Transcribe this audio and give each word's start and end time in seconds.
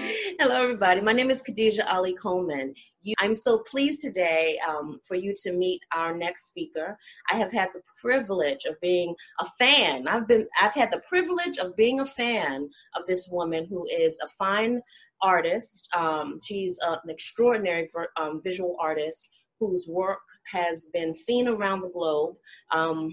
Hello, 0.00 0.62
everybody. 0.62 1.00
My 1.00 1.12
name 1.12 1.28
is 1.28 1.42
Khadija 1.42 1.84
Ali 1.92 2.14
Coleman. 2.14 2.72
You, 3.02 3.14
I'm 3.18 3.34
so 3.34 3.58
pleased 3.58 4.00
today 4.00 4.56
um, 4.68 5.00
for 5.06 5.16
you 5.16 5.34
to 5.42 5.52
meet 5.52 5.80
our 5.92 6.16
next 6.16 6.46
speaker. 6.46 6.96
I 7.28 7.36
have 7.36 7.50
had 7.50 7.70
the 7.74 7.80
privilege 8.00 8.64
of 8.64 8.80
being 8.80 9.12
a 9.40 9.44
fan. 9.58 10.06
I've 10.06 10.28
been, 10.28 10.46
I've 10.60 10.74
had 10.74 10.92
the 10.92 11.02
privilege 11.08 11.58
of 11.58 11.74
being 11.74 11.98
a 11.98 12.06
fan 12.06 12.68
of 12.94 13.06
this 13.06 13.28
woman 13.28 13.66
who 13.68 13.84
is 13.86 14.20
a 14.22 14.28
fine 14.28 14.80
artist. 15.20 15.88
Um, 15.96 16.38
she's 16.44 16.78
an 16.82 16.98
extraordinary 17.08 17.88
um, 18.20 18.40
visual 18.44 18.76
artist 18.80 19.28
whose 19.58 19.88
work 19.88 20.20
has 20.52 20.86
been 20.92 21.12
seen 21.12 21.48
around 21.48 21.80
the 21.80 21.90
globe. 21.90 22.36
Um, 22.70 23.12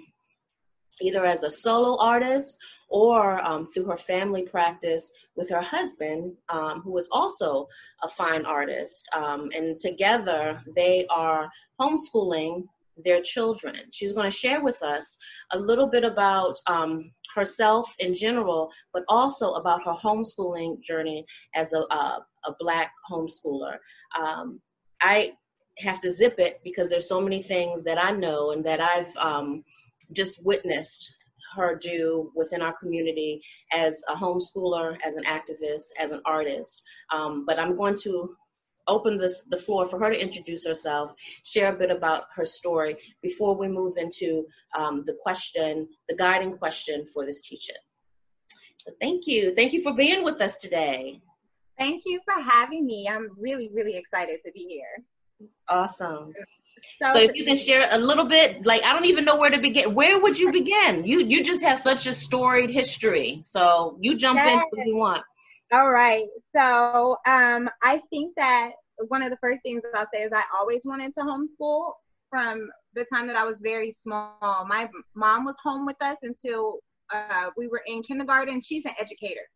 either 1.02 1.26
as 1.26 1.44
a 1.44 1.52
solo 1.52 1.98
artist 2.00 2.58
or 2.90 3.44
um, 3.44 3.66
through 3.66 3.86
her 3.86 3.98
family 3.98 4.44
practice 4.44 5.12
with 5.36 5.50
her 5.50 5.62
husband, 5.62 6.34
um, 6.50 6.82
who 6.82 6.98
is 6.98 7.10
also 7.12 7.68
a 8.04 8.08
fine 8.08 8.46
artist. 8.46 9.10
Um, 9.16 9.50
and 9.56 9.76
together 9.76 10.62
they 10.76 11.06
are 11.10 11.50
homeschooling 11.80 12.64
their 13.04 13.22
children. 13.22 13.76
She's 13.92 14.14
going 14.14 14.30
to 14.30 14.38
share 14.38 14.64
with 14.64 14.82
us 14.82 15.18
a 15.52 15.60
little 15.60 15.88
bit 15.88 16.04
about 16.04 16.58
um, 16.68 17.12
herself 17.34 17.94
in 18.00 18.14
general, 18.14 18.72
but 18.94 19.04
also 19.10 19.52
about 19.54 19.84
her 19.84 19.94
homeschooling 19.94 20.82
journey 20.82 21.26
as 21.56 21.74
a, 21.74 21.80
a, 21.80 22.26
a 22.46 22.56
Black 22.60 22.92
homeschooler. 23.12 23.78
Um, 24.18 24.62
I 25.02 25.34
have 25.80 26.00
to 26.02 26.12
zip 26.12 26.36
it 26.40 26.62
because 26.64 26.88
there's 26.88 27.10
so 27.10 27.20
many 27.20 27.42
things 27.42 27.84
that 27.84 28.02
I 28.02 28.12
know 28.12 28.52
and 28.52 28.64
that 28.66 28.80
I've 28.80 29.14
um, 29.18 29.66
just 30.14 30.44
witnessed 30.44 31.16
her 31.56 31.76
do 31.76 32.32
within 32.36 32.62
our 32.62 32.74
community 32.74 33.42
as 33.72 34.04
a 34.10 34.16
homeschooler, 34.16 34.98
as 35.06 35.16
an 35.16 35.24
activist, 35.24 35.86
as 36.00 36.12
an 36.12 36.22
artist. 36.26 36.82
Um, 37.14 37.46
but 37.46 37.60
I'm 37.60 37.76
going 37.76 37.96
to 38.04 38.36
open 38.88 39.18
this, 39.18 39.44
the 39.50 39.58
floor 39.58 39.86
for 39.88 40.00
her 40.00 40.12
to 40.12 40.20
introduce 40.20 40.66
herself, 40.66 41.14
share 41.44 41.74
a 41.74 41.78
bit 41.78 41.92
about 41.92 42.26
her 42.36 42.46
story 42.46 42.98
before 43.22 43.56
we 43.56 43.68
move 43.68 43.98
into 43.98 44.46
um, 44.78 45.04
the 45.06 45.18
question, 45.22 45.88
the 46.08 46.16
guiding 46.16 46.58
question 46.58 47.06
for 47.06 47.26
this 47.26 47.42
teaching. 47.42 47.76
So 48.78 48.92
thank 49.02 49.26
you. 49.26 49.56
Thank 49.56 49.74
you 49.74 49.82
for 49.82 49.94
being 49.94 50.24
with 50.24 50.42
us 50.42 50.56
today. 50.58 51.20
Thank 51.78 52.04
you 52.06 52.22
for 52.24 52.40
having 52.40 52.86
me. 52.86 53.08
I'm 53.10 53.30
really, 53.38 53.70
really 53.74 53.98
excited 53.98 54.40
to 54.46 54.52
be 54.52 54.66
here. 54.70 55.50
Awesome. 55.68 56.32
So, 57.02 57.20
if 57.20 57.36
you 57.36 57.46
can 57.46 57.58
share 57.58 57.88
a 57.92 57.98
little 57.98 58.26
bit, 58.26 58.66
like 58.66 58.84
I 58.84 58.94
don't 58.94 59.06
even 59.06 59.26
know 59.26 59.36
where 59.36 59.50
to 59.50 59.60
begin. 59.60 59.94
Where 59.94 60.20
would 60.20 60.38
you 60.40 60.52
begin? 60.52 61.06
You 61.06 61.20
you 61.20 61.44
just 61.44 61.64
have 61.64 61.80
such 61.80 62.08
a 62.08 62.14
storied 62.14 62.70
history. 62.70 63.42
So 63.44 63.98
you 64.00 64.16
jump 64.16 64.38
yes. 64.38 64.64
in 64.74 64.80
if 64.80 64.88
you 64.88 64.96
want. 64.96 65.24
All 65.72 65.92
right. 65.92 66.26
So 66.56 67.18
um, 67.26 67.70
I 67.82 68.02
think 68.10 68.34
that 68.38 68.72
one 69.08 69.22
of 69.22 69.30
the 69.30 69.38
first 69.38 69.62
things 69.64 69.82
I'll 69.94 70.08
say 70.14 70.24
is 70.24 70.32
I 70.32 70.44
always 70.58 70.84
wanted 70.86 71.14
to 71.16 71.22
homeschool 71.22 71.94
from 72.30 72.70
the 72.94 73.06
time 73.06 73.28
that 73.28 73.36
I 73.36 73.44
was 73.44 73.60
very 73.60 73.92
small. 73.92 74.66
My 74.68 74.90
mom 75.16 75.46
was 75.46 75.56
home 75.64 75.86
with 75.86 76.02
us 76.02 76.18
until 76.22 76.80
uh, 77.14 77.50
we 77.58 77.68
were 77.68 77.82
in 77.88 78.04
kindergarten. 78.04 78.62
She's 78.62 78.86
an 78.86 78.94
educator, 79.00 79.48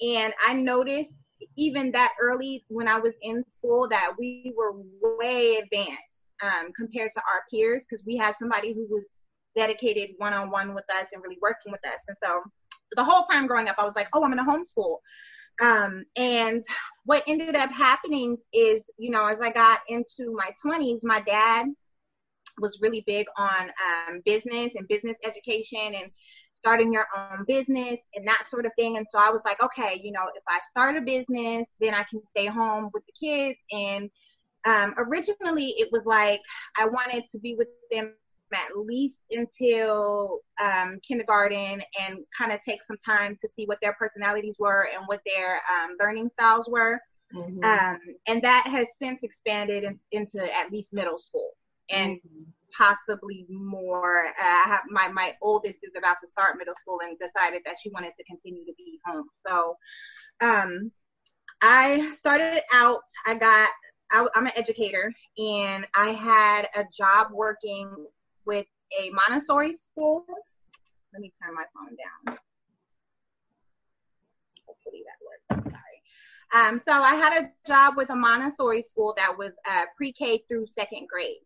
and 0.00 0.34
I 0.44 0.54
noticed 0.54 1.12
even 1.56 1.92
that 1.92 2.12
early 2.20 2.64
when 2.68 2.88
I 2.88 2.98
was 2.98 3.14
in 3.22 3.44
school 3.46 3.88
that 3.88 4.12
we 4.18 4.52
were 4.56 4.72
way 5.18 5.56
advanced 5.56 6.13
um, 6.42 6.72
compared 6.76 7.12
to 7.14 7.20
our 7.20 7.42
peers 7.50 7.84
because 7.88 8.04
we 8.04 8.16
had 8.16 8.34
somebody 8.38 8.72
who 8.72 8.86
was 8.90 9.04
dedicated 9.56 10.10
one 10.18 10.32
on 10.32 10.50
one 10.50 10.74
with 10.74 10.84
us 10.90 11.08
and 11.12 11.22
really 11.22 11.38
working 11.40 11.72
with 11.72 11.84
us. 11.86 12.00
And 12.08 12.16
so 12.22 12.42
the 12.96 13.04
whole 13.04 13.24
time 13.24 13.46
growing 13.46 13.68
up, 13.68 13.76
I 13.78 13.84
was 13.84 13.94
like, 13.94 14.08
oh, 14.12 14.24
I'm 14.24 14.32
in 14.32 14.38
a 14.38 14.44
homeschool. 14.44 14.98
Um, 15.60 16.04
and 16.16 16.64
what 17.04 17.22
ended 17.28 17.54
up 17.54 17.70
happening 17.70 18.36
is, 18.52 18.84
you 18.98 19.10
know, 19.10 19.26
as 19.26 19.40
I 19.40 19.50
got 19.50 19.80
into 19.88 20.34
my 20.34 20.50
20s, 20.64 21.00
my 21.04 21.20
dad 21.20 21.66
was 22.58 22.80
really 22.80 23.04
big 23.06 23.26
on 23.36 23.70
um, 24.08 24.20
business 24.24 24.74
and 24.74 24.86
business 24.88 25.16
education 25.24 25.94
and 25.94 26.10
starting 26.56 26.92
your 26.92 27.06
own 27.16 27.44
business 27.46 28.00
and 28.14 28.26
that 28.26 28.46
sort 28.48 28.64
of 28.64 28.72
thing. 28.76 28.96
And 28.96 29.06
so 29.10 29.18
I 29.18 29.30
was 29.30 29.42
like, 29.44 29.62
okay, 29.62 30.00
you 30.02 30.12
know, 30.12 30.24
if 30.34 30.42
I 30.48 30.60
start 30.70 30.96
a 30.96 31.00
business, 31.00 31.68
then 31.80 31.94
I 31.94 32.04
can 32.04 32.24
stay 32.24 32.46
home 32.46 32.90
with 32.94 33.02
the 33.06 33.12
kids 33.26 33.58
and 33.70 34.10
um, 34.64 34.94
originally 34.98 35.74
it 35.78 35.88
was 35.92 36.04
like 36.06 36.40
I 36.76 36.86
wanted 36.86 37.24
to 37.32 37.38
be 37.38 37.54
with 37.54 37.68
them 37.90 38.14
at 38.52 38.76
least 38.76 39.24
until 39.30 40.40
um, 40.60 41.00
kindergarten 41.06 41.82
and 42.00 42.18
kind 42.36 42.52
of 42.52 42.60
take 42.62 42.82
some 42.84 42.98
time 43.04 43.36
to 43.40 43.48
see 43.48 43.66
what 43.66 43.78
their 43.82 43.94
personalities 43.94 44.56
were 44.58 44.88
and 44.94 45.04
what 45.06 45.20
their 45.26 45.56
um, 45.56 45.96
learning 46.00 46.30
styles 46.32 46.68
were. 46.68 47.00
Mm-hmm. 47.34 47.64
Um, 47.64 47.98
and 48.28 48.42
that 48.42 48.66
has 48.66 48.86
since 48.98 49.24
expanded 49.24 49.84
in, 49.84 49.98
into 50.12 50.54
at 50.56 50.70
least 50.70 50.92
middle 50.92 51.18
school 51.18 51.50
and 51.90 52.16
mm-hmm. 52.18 52.42
possibly 52.76 53.46
more. 53.48 54.26
Uh, 54.26 54.30
I 54.40 54.64
have 54.66 54.82
my 54.88 55.08
my 55.08 55.34
oldest 55.42 55.78
is 55.82 55.92
about 55.96 56.18
to 56.22 56.28
start 56.28 56.58
middle 56.58 56.76
school 56.80 57.00
and 57.02 57.18
decided 57.18 57.62
that 57.64 57.76
she 57.82 57.90
wanted 57.90 58.12
to 58.16 58.24
continue 58.24 58.64
to 58.66 58.72
be 58.76 59.00
home. 59.04 59.26
So 59.46 59.76
um, 60.40 60.92
I 61.60 62.12
started 62.16 62.62
out. 62.72 63.02
I 63.26 63.34
got 63.34 63.70
I, 64.10 64.26
am 64.34 64.46
an 64.46 64.52
educator 64.56 65.12
and 65.38 65.86
I 65.94 66.10
had 66.10 66.68
a 66.74 66.84
job 66.96 67.28
working 67.32 68.06
with 68.44 68.66
a 69.00 69.10
Montessori 69.10 69.76
school. 69.76 70.24
Let 71.12 71.20
me 71.20 71.32
turn 71.42 71.54
my 71.54 71.64
phone 71.74 71.96
down. 71.96 72.38
Hopefully 74.66 75.02
that 75.06 75.24
works. 75.24 75.66
I'm 75.66 75.72
sorry. 75.72 75.84
Um, 76.54 76.78
so 76.78 76.92
I 76.92 77.14
had 77.14 77.44
a 77.44 77.50
job 77.66 77.94
with 77.96 78.10
a 78.10 78.16
Montessori 78.16 78.82
school 78.82 79.14
that 79.16 79.36
was 79.36 79.52
uh, 79.68 79.84
pre-K 79.96 80.42
through 80.48 80.66
second 80.66 81.08
grade. 81.08 81.38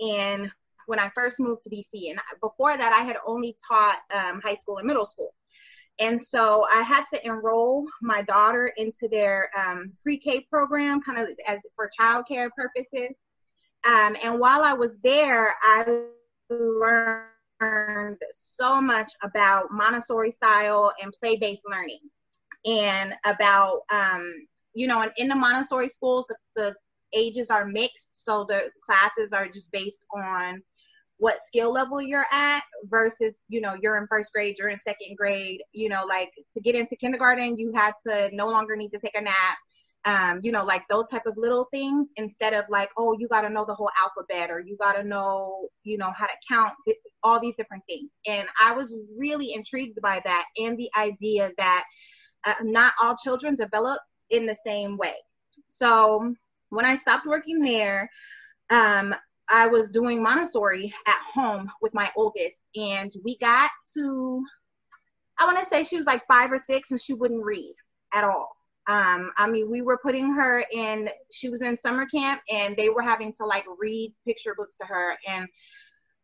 And 0.00 0.50
when 0.86 0.98
I 0.98 1.10
first 1.14 1.38
moved 1.38 1.62
to 1.64 1.70
DC, 1.70 2.10
and 2.10 2.18
before 2.40 2.76
that, 2.76 2.92
I 2.92 3.04
had 3.04 3.16
only 3.26 3.56
taught 3.66 4.00
um, 4.10 4.40
high 4.40 4.54
school 4.54 4.78
and 4.78 4.86
middle 4.86 5.06
school. 5.06 5.34
And 6.00 6.22
so 6.22 6.64
I 6.70 6.82
had 6.82 7.04
to 7.12 7.26
enroll 7.26 7.84
my 8.00 8.22
daughter 8.22 8.72
into 8.76 9.08
their 9.08 9.50
um, 9.58 9.92
pre-K 10.02 10.46
program, 10.50 11.02
kind 11.02 11.18
of 11.18 11.28
as 11.46 11.58
for 11.74 11.90
childcare 11.98 12.50
purposes. 12.56 13.16
Um, 13.84 14.16
and 14.22 14.38
while 14.38 14.62
I 14.62 14.74
was 14.74 14.92
there, 15.02 15.56
I 15.62 16.02
learned 16.50 18.18
so 18.32 18.80
much 18.80 19.10
about 19.22 19.72
Montessori 19.72 20.32
style 20.32 20.92
and 21.02 21.12
play-based 21.20 21.62
learning, 21.68 22.00
and 22.64 23.14
about 23.24 23.80
um, 23.90 24.32
you 24.74 24.86
know, 24.86 25.10
in 25.16 25.28
the 25.28 25.34
Montessori 25.34 25.88
schools, 25.88 26.26
the, 26.28 26.36
the 26.54 26.74
ages 27.12 27.50
are 27.50 27.64
mixed, 27.66 28.24
so 28.24 28.44
the 28.48 28.70
classes 28.84 29.32
are 29.32 29.48
just 29.48 29.72
based 29.72 30.04
on 30.14 30.62
what 31.18 31.38
skill 31.44 31.72
level 31.72 32.00
you're 32.00 32.26
at 32.32 32.62
versus 32.84 33.42
you 33.48 33.60
know 33.60 33.76
you're 33.80 33.96
in 33.96 34.06
first 34.06 34.32
grade 34.32 34.56
you're 34.58 34.68
in 34.68 34.80
second 34.80 35.16
grade 35.16 35.60
you 35.72 35.88
know 35.88 36.04
like 36.04 36.30
to 36.52 36.60
get 36.60 36.74
into 36.74 36.96
kindergarten 36.96 37.58
you 37.58 37.72
had 37.74 37.92
to 38.06 38.30
no 38.34 38.48
longer 38.48 38.76
need 38.76 38.90
to 38.90 38.98
take 38.98 39.16
a 39.16 39.20
nap 39.20 39.58
um, 40.04 40.40
you 40.42 40.52
know 40.52 40.64
like 40.64 40.86
those 40.88 41.06
type 41.08 41.26
of 41.26 41.36
little 41.36 41.66
things 41.72 42.08
instead 42.16 42.54
of 42.54 42.64
like 42.70 42.88
oh 42.96 43.16
you 43.18 43.28
got 43.28 43.42
to 43.42 43.50
know 43.50 43.64
the 43.64 43.74
whole 43.74 43.90
alphabet 44.00 44.50
or 44.50 44.60
you 44.60 44.76
got 44.76 44.92
to 44.94 45.02
know 45.02 45.68
you 45.82 45.98
know 45.98 46.12
how 46.16 46.26
to 46.26 46.32
count 46.48 46.72
all 47.22 47.40
these 47.40 47.56
different 47.56 47.82
things. 47.88 48.10
And 48.26 48.48
i 48.60 48.72
was 48.72 48.96
really 49.16 49.52
intrigued 49.52 50.00
by 50.00 50.22
that 50.24 50.46
and 50.56 50.78
the 50.78 50.88
idea 50.96 51.50
that 51.58 51.84
uh, 52.46 52.54
not 52.62 52.92
all 53.02 53.16
children 53.16 53.56
develop 53.56 54.00
in 54.30 54.46
the 54.46 54.56
same 54.64 54.96
way. 54.96 55.14
So 55.68 56.34
when 56.70 56.84
i 56.84 56.96
stopped 56.96 57.26
working 57.26 57.60
there 57.60 58.08
um, 58.70 59.14
I 59.50 59.66
was 59.66 59.88
doing 59.90 60.22
Montessori 60.22 60.92
at 61.06 61.18
home 61.34 61.70
with 61.80 61.94
my 61.94 62.10
oldest, 62.16 62.58
and 62.76 63.12
we 63.24 63.38
got 63.38 63.70
to, 63.94 64.42
I 65.38 65.46
want 65.46 65.58
to 65.58 65.68
say 65.68 65.84
she 65.84 65.96
was 65.96 66.06
like 66.06 66.26
five 66.26 66.52
or 66.52 66.58
six, 66.58 66.90
and 66.90 67.00
she 67.00 67.14
wouldn't 67.14 67.44
read 67.44 67.74
at 68.12 68.24
all. 68.24 68.50
Um, 68.88 69.32
I 69.36 69.48
mean, 69.48 69.70
we 69.70 69.82
were 69.82 69.98
putting 70.02 70.32
her 70.34 70.64
in, 70.72 71.10
she 71.30 71.50
was 71.50 71.62
in 71.62 71.78
summer 71.80 72.06
camp, 72.06 72.40
and 72.50 72.76
they 72.76 72.88
were 72.88 73.02
having 73.02 73.32
to 73.34 73.44
like 73.44 73.64
read 73.78 74.14
picture 74.26 74.54
books 74.54 74.76
to 74.80 74.86
her. 74.86 75.16
And, 75.26 75.46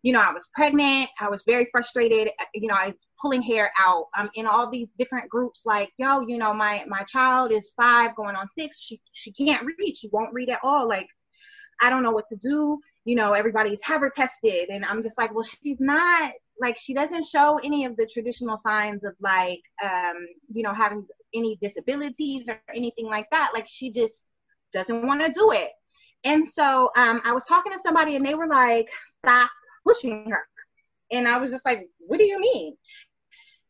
you 0.02 0.12
know, 0.12 0.20
I 0.20 0.32
was 0.32 0.48
pregnant, 0.54 1.10
I 1.20 1.28
was 1.28 1.42
very 1.46 1.68
frustrated. 1.70 2.30
You 2.54 2.68
know, 2.68 2.74
I 2.74 2.88
was 2.88 3.06
pulling 3.20 3.42
hair 3.42 3.70
out. 3.78 4.06
I'm 4.14 4.30
in 4.34 4.46
all 4.46 4.70
these 4.70 4.88
different 4.98 5.28
groups, 5.30 5.62
like, 5.64 5.90
yo, 5.98 6.20
you 6.26 6.38
know, 6.38 6.52
my 6.52 6.84
my 6.88 7.02
child 7.04 7.52
is 7.52 7.72
five, 7.76 8.16
going 8.16 8.36
on 8.36 8.48
six. 8.58 8.78
She 8.78 9.00
she 9.12 9.32
can't 9.32 9.66
read. 9.78 9.96
She 9.96 10.08
won't 10.12 10.32
read 10.32 10.50
at 10.50 10.60
all. 10.62 10.88
Like, 10.88 11.08
I 11.80 11.90
don't 11.90 12.02
know 12.02 12.12
what 12.12 12.26
to 12.28 12.36
do 12.36 12.78
you 13.04 13.14
know, 13.14 13.32
everybody's 13.32 13.82
have 13.82 14.00
her 14.00 14.10
tested. 14.10 14.68
And 14.70 14.84
I'm 14.84 15.02
just 15.02 15.18
like, 15.18 15.34
well, 15.34 15.44
she's 15.44 15.78
not 15.80 16.32
like, 16.60 16.78
she 16.78 16.94
doesn't 16.94 17.24
show 17.24 17.58
any 17.62 17.84
of 17.84 17.96
the 17.96 18.06
traditional 18.06 18.56
signs 18.56 19.04
of 19.04 19.14
like, 19.20 19.60
um, 19.82 20.14
you 20.52 20.62
know, 20.62 20.72
having 20.72 21.06
any 21.34 21.58
disabilities 21.60 22.48
or 22.48 22.60
anything 22.74 23.06
like 23.06 23.26
that. 23.30 23.50
Like, 23.52 23.66
she 23.68 23.90
just 23.90 24.22
doesn't 24.72 25.06
want 25.06 25.20
to 25.20 25.32
do 25.32 25.52
it. 25.52 25.70
And 26.24 26.48
so 26.48 26.90
um, 26.96 27.20
I 27.24 27.32
was 27.32 27.44
talking 27.44 27.72
to 27.72 27.78
somebody 27.84 28.16
and 28.16 28.24
they 28.24 28.34
were 28.34 28.48
like, 28.48 28.88
stop 29.18 29.50
pushing 29.86 30.30
her. 30.30 30.46
And 31.12 31.28
I 31.28 31.38
was 31.38 31.50
just 31.50 31.64
like, 31.66 31.86
what 31.98 32.18
do 32.18 32.24
you 32.24 32.40
mean? 32.40 32.76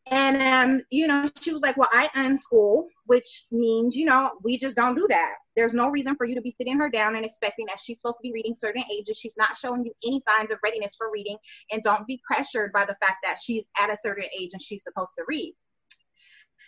And 0.07 0.41
um, 0.41 0.81
you 0.91 1.07
know, 1.07 1.29
she 1.41 1.51
was 1.51 1.63
like, 1.63 1.77
"Well, 1.77 1.89
I 1.91 2.09
unschool, 2.15 2.85
which 3.05 3.45
means, 3.51 3.95
you 3.95 4.05
know, 4.05 4.31
we 4.43 4.57
just 4.57 4.75
don't 4.75 4.95
do 4.95 5.07
that. 5.09 5.33
There's 5.55 5.73
no 5.73 5.89
reason 5.89 6.15
for 6.15 6.25
you 6.25 6.35
to 6.35 6.41
be 6.41 6.51
sitting 6.51 6.77
her 6.77 6.89
down 6.89 7.15
and 7.15 7.25
expecting 7.25 7.65
that 7.67 7.79
she's 7.83 7.97
supposed 7.97 8.17
to 8.17 8.23
be 8.23 8.31
reading 8.31 8.55
certain 8.55 8.83
ages. 8.91 9.17
She's 9.17 9.37
not 9.37 9.57
showing 9.57 9.83
you 9.83 9.93
any 10.05 10.21
signs 10.27 10.51
of 10.51 10.59
readiness 10.63 10.95
for 10.95 11.09
reading, 11.11 11.37
and 11.71 11.81
don't 11.81 12.05
be 12.05 12.21
pressured 12.29 12.71
by 12.71 12.85
the 12.85 12.95
fact 13.01 13.17
that 13.23 13.37
she's 13.41 13.63
at 13.79 13.89
a 13.89 13.97
certain 13.97 14.25
age 14.39 14.51
and 14.53 14.61
she's 14.61 14.83
supposed 14.83 15.13
to 15.17 15.25
read." 15.27 15.55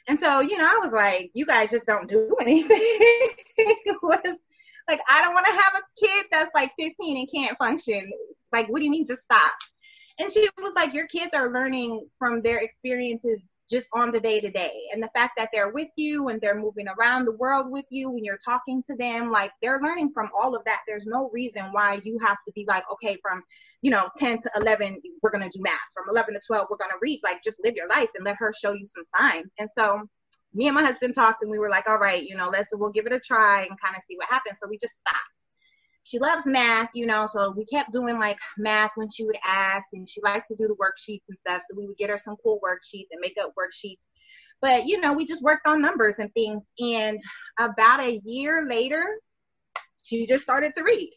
And 0.07 0.19
so, 0.19 0.39
you 0.39 0.57
know, 0.57 0.65
I 0.65 0.79
was 0.81 0.91
like, 0.91 1.29
"You 1.33 1.45
guys 1.45 1.69
just 1.69 1.85
don't 1.85 2.09
do 2.09 2.35
anything." 2.41 2.79
was 4.01 4.37
like, 4.87 5.01
I 5.09 5.21
don't 5.21 5.33
want 5.33 5.45
to 5.45 5.51
have 5.51 5.73
a 5.75 6.05
kid 6.05 6.25
that's 6.31 6.53
like 6.55 6.71
15 6.79 7.17
and 7.17 7.29
can't 7.33 7.57
function. 7.57 8.09
Like, 8.51 8.67
what 8.69 8.79
do 8.79 8.85
you 8.85 8.91
mean, 8.91 9.05
just 9.05 9.23
stop? 9.23 9.53
And 10.19 10.31
she 10.31 10.49
was 10.57 10.73
like, 10.75 10.93
Your 10.93 11.07
kids 11.07 11.33
are 11.33 11.51
learning 11.51 12.07
from 12.17 12.41
their 12.41 12.59
experiences 12.59 13.41
just 13.69 13.87
on 13.93 14.11
the 14.11 14.19
day 14.19 14.39
to 14.39 14.49
day. 14.49 14.83
And 14.93 15.03
the 15.03 15.09
fact 15.13 15.33
that 15.37 15.49
they're 15.51 15.71
with 15.71 15.89
you 15.97 16.29
and 16.29 16.39
they're 16.39 16.59
moving 16.59 16.87
around 16.87 17.25
the 17.25 17.33
world 17.33 17.69
with 17.69 17.85
you 17.89 18.09
when 18.09 18.23
you're 18.23 18.39
talking 18.43 18.81
to 18.83 18.95
them, 18.95 19.29
like 19.29 19.51
they're 19.61 19.81
learning 19.81 20.11
from 20.13 20.29
all 20.37 20.55
of 20.55 20.63
that. 20.65 20.81
There's 20.87 21.05
no 21.05 21.29
reason 21.33 21.65
why 21.71 22.01
you 22.03 22.17
have 22.25 22.37
to 22.45 22.51
be 22.53 22.65
like, 22.67 22.85
okay, 22.93 23.17
from, 23.21 23.43
you 23.81 23.91
know, 23.91 24.09
10 24.17 24.41
to 24.43 24.51
11, 24.55 25.01
we're 25.21 25.31
going 25.31 25.43
to 25.43 25.49
do 25.49 25.61
math. 25.61 25.73
From 25.93 26.05
11 26.09 26.35
to 26.35 26.39
12, 26.47 26.67
we're 26.69 26.77
going 26.77 26.91
to 26.91 26.97
read. 27.01 27.19
Like 27.23 27.43
just 27.43 27.57
live 27.63 27.75
your 27.75 27.89
life 27.89 28.09
and 28.15 28.25
let 28.25 28.37
her 28.37 28.53
show 28.53 28.71
you 28.71 28.87
some 28.87 29.03
signs. 29.17 29.51
And 29.59 29.69
so 29.77 30.01
me 30.53 30.67
and 30.67 30.75
my 30.75 30.83
husband 30.83 31.13
talked 31.13 31.41
and 31.41 31.51
we 31.51 31.59
were 31.59 31.69
like, 31.69 31.89
all 31.89 31.97
right, 31.99 32.23
you 32.23 32.37
know, 32.37 32.49
let's, 32.49 32.69
we'll 32.71 32.91
give 32.91 33.05
it 33.05 33.11
a 33.11 33.19
try 33.19 33.61
and 33.63 33.79
kind 33.81 33.97
of 33.97 34.01
see 34.07 34.15
what 34.15 34.29
happens. 34.29 34.59
So 34.61 34.69
we 34.69 34.77
just 34.77 34.97
stopped 34.97 35.36
she 36.07 36.19
loves 36.19 36.45
math, 36.45 36.89
you 36.93 37.05
know, 37.05 37.27
so 37.29 37.51
we 37.51 37.65
kept 37.65 37.91
doing 37.91 38.17
like 38.17 38.37
math 38.57 38.91
when 38.95 39.09
she 39.09 39.25
would 39.25 39.37
ask, 39.45 39.87
and 39.93 40.09
she 40.09 40.21
likes 40.21 40.47
to 40.47 40.55
do 40.55 40.67
the 40.67 40.75
worksheets 40.75 41.27
and 41.27 41.37
stuff. 41.37 41.61
So 41.69 41.75
we 41.77 41.85
would 41.85 41.97
get 41.97 42.09
her 42.09 42.17
some 42.17 42.37
cool 42.41 42.59
worksheets 42.63 43.07
and 43.11 43.19
make 43.19 43.35
up 43.41 43.53
worksheets. 43.59 44.07
But, 44.61 44.85
you 44.87 44.99
know, 44.99 45.13
we 45.13 45.25
just 45.25 45.43
worked 45.43 45.67
on 45.67 45.81
numbers 45.81 46.15
and 46.19 46.33
things. 46.33 46.63
And 46.79 47.19
about 47.59 47.99
a 47.99 48.21
year 48.23 48.65
later, 48.67 49.19
she 50.01 50.25
just 50.25 50.43
started 50.43 50.73
to 50.75 50.83
read. 50.83 51.11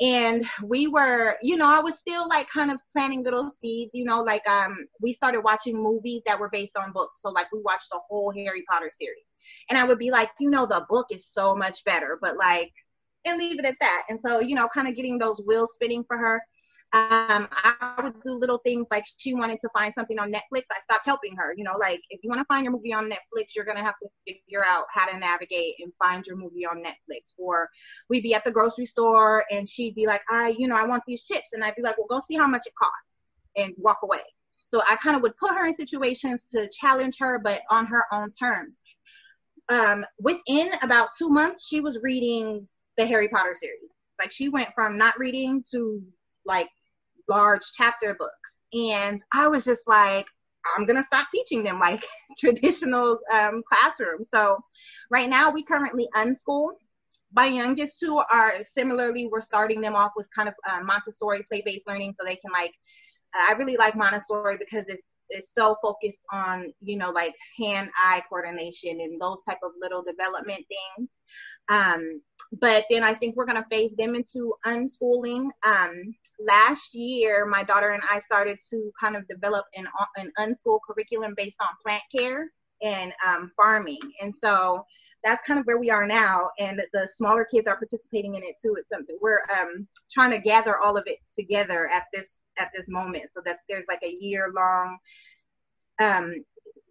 And 0.00 0.46
we 0.62 0.86
were, 0.86 1.36
you 1.42 1.56
know, 1.56 1.66
I 1.66 1.80
was 1.80 1.98
still 1.98 2.28
like 2.28 2.48
kind 2.48 2.70
of 2.70 2.78
planting 2.92 3.24
little 3.24 3.50
seeds, 3.60 3.90
you 3.94 4.04
know, 4.04 4.22
like 4.22 4.48
um 4.48 4.86
we 5.02 5.12
started 5.12 5.40
watching 5.40 5.76
movies 5.76 6.22
that 6.24 6.38
were 6.38 6.48
based 6.50 6.76
on 6.76 6.92
books. 6.92 7.20
So 7.20 7.30
like 7.30 7.50
we 7.52 7.60
watched 7.64 7.88
the 7.90 7.98
whole 8.08 8.32
Harry 8.32 8.62
Potter 8.70 8.92
series. 8.96 9.24
And 9.68 9.76
I 9.76 9.84
would 9.84 9.98
be 9.98 10.12
like, 10.12 10.30
you 10.38 10.50
know, 10.50 10.66
the 10.66 10.86
book 10.88 11.06
is 11.10 11.26
so 11.26 11.54
much 11.56 11.82
better, 11.84 12.16
but 12.22 12.36
like 12.36 12.72
and 13.24 13.38
leave 13.38 13.58
it 13.58 13.64
at 13.64 13.76
that. 13.80 14.02
And 14.08 14.18
so, 14.18 14.40
you 14.40 14.54
know, 14.54 14.68
kind 14.72 14.88
of 14.88 14.96
getting 14.96 15.18
those 15.18 15.40
wheels 15.46 15.70
spinning 15.74 16.04
for 16.06 16.16
her. 16.16 16.42
Um, 16.94 17.48
I 17.50 18.00
would 18.02 18.22
do 18.22 18.32
little 18.32 18.60
things 18.64 18.86
like 18.90 19.04
she 19.18 19.34
wanted 19.34 19.60
to 19.60 19.68
find 19.74 19.92
something 19.94 20.18
on 20.18 20.32
Netflix. 20.32 20.62
I 20.70 20.80
stopped 20.82 21.04
helping 21.04 21.36
her. 21.36 21.52
You 21.54 21.64
know, 21.64 21.76
like 21.78 22.00
if 22.08 22.20
you 22.22 22.30
want 22.30 22.40
to 22.40 22.46
find 22.46 22.64
your 22.64 22.72
movie 22.72 22.94
on 22.94 23.10
Netflix, 23.10 23.48
you're 23.54 23.66
gonna 23.66 23.84
have 23.84 23.96
to 24.02 24.08
figure 24.26 24.64
out 24.64 24.86
how 24.90 25.04
to 25.04 25.18
navigate 25.18 25.74
and 25.80 25.92
find 25.98 26.26
your 26.26 26.36
movie 26.36 26.64
on 26.64 26.78
Netflix. 26.78 27.24
Or 27.36 27.68
we'd 28.08 28.22
be 28.22 28.34
at 28.34 28.42
the 28.42 28.50
grocery 28.50 28.86
store 28.86 29.44
and 29.50 29.68
she'd 29.68 29.96
be 29.96 30.06
like, 30.06 30.22
I, 30.30 30.54
you 30.56 30.66
know, 30.66 30.76
I 30.76 30.86
want 30.86 31.02
these 31.06 31.24
chips, 31.24 31.50
and 31.52 31.62
I'd 31.62 31.76
be 31.76 31.82
like, 31.82 31.98
well, 31.98 32.06
go 32.08 32.22
see 32.26 32.38
how 32.38 32.46
much 32.46 32.66
it 32.66 32.72
costs 32.78 33.12
and 33.56 33.74
walk 33.76 33.98
away. 34.02 34.22
So 34.70 34.80
I 34.80 34.96
kind 34.96 35.14
of 35.16 35.22
would 35.22 35.36
put 35.36 35.50
her 35.50 35.66
in 35.66 35.74
situations 35.74 36.46
to 36.52 36.70
challenge 36.70 37.16
her, 37.20 37.38
but 37.38 37.62
on 37.70 37.84
her 37.86 38.04
own 38.12 38.32
terms. 38.32 38.76
Um, 39.68 40.06
within 40.18 40.70
about 40.80 41.10
two 41.18 41.28
months, 41.28 41.66
she 41.66 41.80
was 41.80 41.98
reading 42.02 42.66
the 42.98 43.06
Harry 43.06 43.28
Potter 43.28 43.56
series. 43.58 43.90
Like 44.18 44.32
she 44.32 44.50
went 44.50 44.68
from 44.74 44.98
not 44.98 45.18
reading 45.18 45.64
to 45.70 46.02
like 46.44 46.68
large 47.28 47.62
chapter 47.74 48.14
books. 48.14 48.34
And 48.74 49.22
I 49.32 49.48
was 49.48 49.64
just 49.64 49.82
like, 49.86 50.26
I'm 50.76 50.84
gonna 50.84 51.04
stop 51.04 51.28
teaching 51.32 51.62
them 51.62 51.78
like 51.78 52.04
traditional 52.38 53.18
um, 53.32 53.62
classroom. 53.66 54.24
So 54.24 54.58
right 55.10 55.28
now 55.28 55.50
we 55.50 55.62
currently 55.62 56.08
unschool. 56.14 56.70
My 57.32 57.46
youngest 57.46 58.00
two 58.00 58.20
are 58.30 58.54
similarly, 58.76 59.28
we're 59.30 59.42
starting 59.42 59.80
them 59.80 59.94
off 59.94 60.12
with 60.16 60.26
kind 60.34 60.48
of 60.48 60.54
uh, 60.68 60.80
Montessori 60.82 61.44
play-based 61.48 61.86
learning, 61.86 62.14
so 62.18 62.26
they 62.26 62.36
can 62.36 62.50
like. 62.52 62.74
I 63.34 63.52
really 63.52 63.76
like 63.76 63.94
Montessori 63.94 64.56
because 64.56 64.86
it's 64.88 65.14
it's 65.28 65.48
so 65.56 65.76
focused 65.82 66.20
on 66.32 66.72
you 66.80 66.96
know 66.96 67.10
like 67.10 67.34
hand-eye 67.58 68.22
coordination 68.30 69.00
and 69.02 69.20
those 69.20 69.42
type 69.46 69.58
of 69.62 69.72
little 69.78 70.02
development 70.02 70.64
things. 70.66 71.10
Um, 71.68 72.20
but 72.60 72.84
then 72.88 73.04
I 73.04 73.14
think 73.14 73.36
we're 73.36 73.46
going 73.46 73.62
to 73.62 73.68
phase 73.70 73.92
them 73.98 74.14
into 74.14 74.54
unschooling. 74.64 75.48
Um, 75.64 76.14
last 76.40 76.94
year, 76.94 77.44
my 77.44 77.62
daughter 77.62 77.90
and 77.90 78.02
I 78.08 78.20
started 78.20 78.58
to 78.70 78.90
kind 78.98 79.16
of 79.16 79.28
develop 79.28 79.66
an, 79.74 79.86
an 80.16 80.32
unschool 80.38 80.78
curriculum 80.86 81.34
based 81.36 81.56
on 81.60 81.68
plant 81.84 82.02
care 82.14 82.50
and 82.82 83.12
um, 83.26 83.52
farming. 83.56 84.00
And 84.22 84.34
so 84.34 84.84
that's 85.24 85.46
kind 85.46 85.60
of 85.60 85.66
where 85.66 85.78
we 85.78 85.90
are 85.90 86.06
now. 86.06 86.50
And 86.58 86.80
the 86.92 87.08
smaller 87.16 87.44
kids 87.44 87.68
are 87.68 87.76
participating 87.76 88.34
in 88.36 88.42
it 88.42 88.54
too. 88.62 88.76
It's 88.78 88.88
something 88.88 89.18
we're 89.20 89.42
um, 89.50 89.86
trying 90.10 90.30
to 90.30 90.38
gather 90.38 90.78
all 90.78 90.96
of 90.96 91.04
it 91.06 91.18
together 91.36 91.88
at 91.88 92.04
this 92.12 92.40
at 92.58 92.70
this 92.74 92.88
moment 92.88 93.24
so 93.32 93.40
that 93.44 93.58
there's 93.68 93.84
like 93.88 94.02
a 94.02 94.16
year 94.20 94.50
long 94.54 94.98
um, 96.00 96.44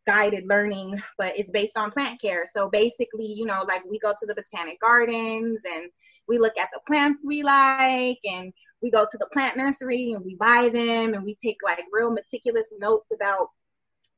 guided 0.07 0.47
learning, 0.47 1.01
but 1.17 1.37
it's 1.37 1.51
based 1.51 1.75
on 1.75 1.91
plant 1.91 2.19
care. 2.19 2.45
So 2.55 2.69
basically, 2.69 3.25
you 3.25 3.45
know, 3.45 3.63
like 3.67 3.83
we 3.85 3.99
go 3.99 4.13
to 4.17 4.25
the 4.25 4.33
botanic 4.33 4.79
gardens 4.79 5.59
and 5.69 5.91
we 6.27 6.39
look 6.39 6.57
at 6.57 6.69
the 6.73 6.79
plants 6.87 7.23
we 7.25 7.43
like 7.43 8.19
and 8.23 8.53
we 8.81 8.89
go 8.89 9.05
to 9.09 9.17
the 9.17 9.27
plant 9.33 9.57
nursery 9.57 10.13
and 10.13 10.23
we 10.23 10.35
buy 10.35 10.69
them 10.69 11.13
and 11.13 11.23
we 11.23 11.37
take 11.43 11.57
like 11.63 11.83
real 11.91 12.11
meticulous 12.11 12.67
notes 12.79 13.11
about 13.13 13.49